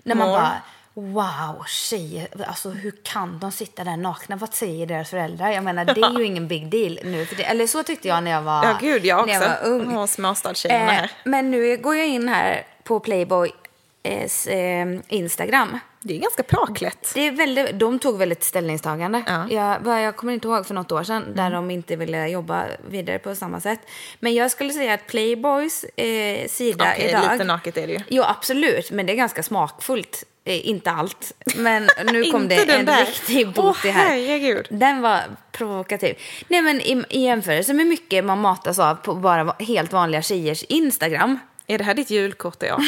[0.04, 0.40] När man Mål.
[0.40, 0.62] bara,
[1.02, 4.36] wow, tjejer, alltså hur kan de sitta där nakna?
[4.36, 5.50] Vad säger deras föräldrar?
[5.52, 7.26] Jag menar, det är ju ingen big deal nu.
[7.26, 9.50] För det, eller så tyckte jag när jag var, Ja, gud, jag när också.
[9.50, 9.98] jag var ung.
[9.98, 11.12] Åh, småstadstjejerna Eh, här.
[11.24, 15.80] men nu går jag in här på Playboys eh, Instagram.
[16.02, 17.12] Det är ganska påklätt.
[17.14, 19.24] Det är väldigt, de tog väl ett ställningstagande.
[19.28, 19.34] Ja.
[19.34, 19.50] Mm.
[19.86, 23.20] Jag, jag kommer inte ihåg för något år sedan där de inte ville jobba vidare
[23.20, 23.80] på samma sätt.
[24.20, 27.32] Men jag skulle säga att Playboys eh, sida Okej, idag...
[27.32, 28.00] lite naket är det ju.
[28.10, 28.92] Jo, absolut.
[28.92, 30.24] Men det är ganska smakfullt.
[30.46, 31.34] Eh, inte allt.
[31.56, 33.06] Men nu kom det en där.
[33.06, 34.10] riktig booty här.
[34.10, 34.68] herregud.
[34.70, 35.22] Den var
[35.52, 36.16] provokativ.
[36.48, 40.64] Nej, men i, i jämförelse med mycket man matas av på bara helt vanliga tjejers
[40.64, 41.40] Instagram.
[41.68, 42.58] Är det här ditt julkort?
[42.60, 42.80] Ja.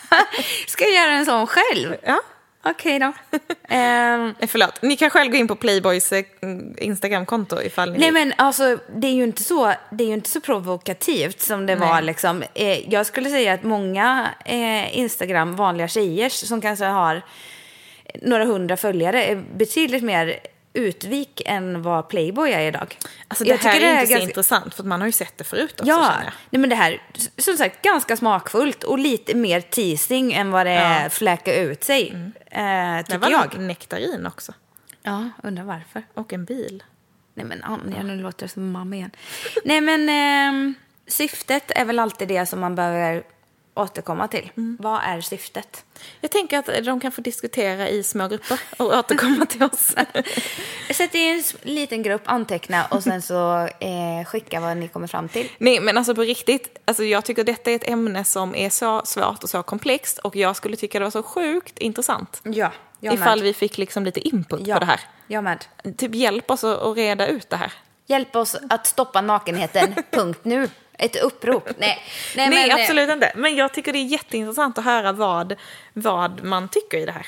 [0.66, 1.96] Ska jag göra en sån själv?
[2.02, 2.20] ja.
[2.64, 3.12] Okej då.
[3.68, 6.24] Ehm, Eh, Förlåt, ni kan själv gå in på Playboys eh,
[6.78, 8.14] Instagramkonto ifall ni Nej vill.
[8.14, 11.76] men alltså det är ju inte så, det är ju inte så provokativt som det
[11.76, 12.42] var liksom.
[12.54, 17.22] Eh, jag skulle säga att många eh, Instagram, vanliga tjejer som kanske har
[18.22, 20.38] några hundra följare är betydligt mer
[20.72, 22.96] utvik än vad Playboy är idag.
[23.28, 25.38] Alltså det Jag här är inte så ganska- intressant för att man har ju sett
[25.38, 26.12] det förut också Ja,
[26.50, 27.02] nej, men det här,
[27.38, 32.10] som sagt, ganska smakfullt och lite mer teasing än vad det är fläka ut sig.
[32.46, 32.62] Eh,
[32.96, 33.58] Det tycker var jag.
[33.60, 34.52] nektarin också.
[35.02, 36.02] Ja, undrar varför.
[36.14, 36.82] Och en bil.
[37.34, 39.10] Nej men Anja, nu låter jag som mamma igen.
[39.64, 40.74] Nej men ehm,
[41.06, 43.22] syftet är väl alltid det som man behöver
[43.74, 44.50] återkomma till.
[44.78, 45.84] Vad är syftet?
[46.20, 49.94] Jag tänker att de kan få diskutera i små grupper och återkomma till oss.
[50.90, 55.28] Sätt i en liten grupp, anteckna och sen så eh, skicka vad ni kommer fram
[55.28, 55.48] till.
[55.58, 59.02] Nej, men alltså på riktigt, alltså jag tycker detta är ett ämne som är så
[59.04, 62.40] svårt och så komplext och jag skulle tycka det var så sjukt intressant.
[62.44, 63.44] Ja, jag Ifall med.
[63.44, 65.00] vi fick liksom lite input ja, på det här.
[65.26, 65.64] Jag med.
[65.98, 67.72] Typ hjälp oss att reda ut det här.
[68.06, 70.68] Hjälp oss att stoppa nakenheten, punkt nu.
[70.98, 71.64] Ett upprop.
[71.64, 72.00] Nej, nej,
[72.50, 73.32] Nej, men, eh, absolut inte.
[73.34, 75.56] Men jag tycker det är jätteintressant att höra vad,
[75.92, 77.26] vad man tycker i det här.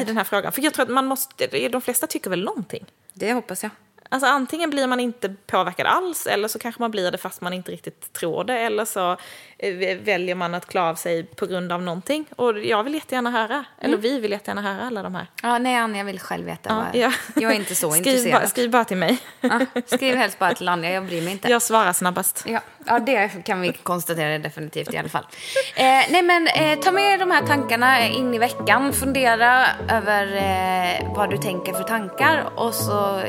[0.00, 0.52] I den här frågan.
[0.52, 2.84] För jag tror att man måste, de flesta tycker väl någonting.
[3.12, 3.70] Det hoppas jag.
[4.08, 7.52] Alltså antingen blir man inte påverkad alls eller så kanske man blir det fast man
[7.52, 8.58] inte riktigt tror det.
[8.58, 9.16] Eller så
[9.58, 12.26] eh, väljer man att klä av sig på grund av någonting.
[12.36, 15.26] Och jag vill jättegärna höra, eller vi vill jättegärna höra alla de här.
[15.42, 16.86] Ja, nej, Anja, jag vill själv veta.
[16.92, 17.12] Ja, ja.
[17.42, 18.40] Jag är inte så skriv intresserad.
[18.40, 19.18] Bara, skriv bara till mig.
[19.40, 21.50] Ja, skriv helst bara till Anja, jag bryr mig inte.
[21.50, 22.44] Jag svarar snabbast.
[22.46, 25.24] Ja, ja, det kan vi konstatera definitivt i alla fall.
[25.76, 28.92] Eh, nej, men eh, ta med de här tankarna in i veckan.
[28.92, 33.20] Fundera över eh, vad du tänker för tankar och så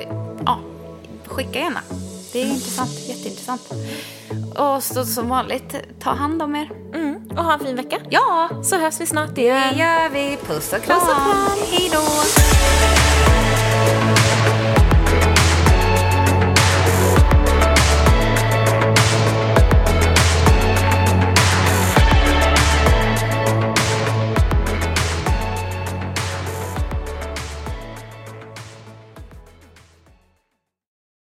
[0.45, 0.59] ja,
[1.25, 1.79] skicka gärna.
[2.33, 3.61] Det är intressant, jätteintressant.
[4.55, 6.69] Och så, som vanligt, ta hand om er.
[6.93, 7.15] Mm.
[7.37, 7.97] Och ha en fin vecka.
[8.09, 9.77] Ja, Så hörs vi snart det igen.
[9.77, 10.37] gör vi.
[10.47, 10.99] Puss och kram.
[10.99, 11.47] Puss och kram.
[11.71, 12.01] Hej då.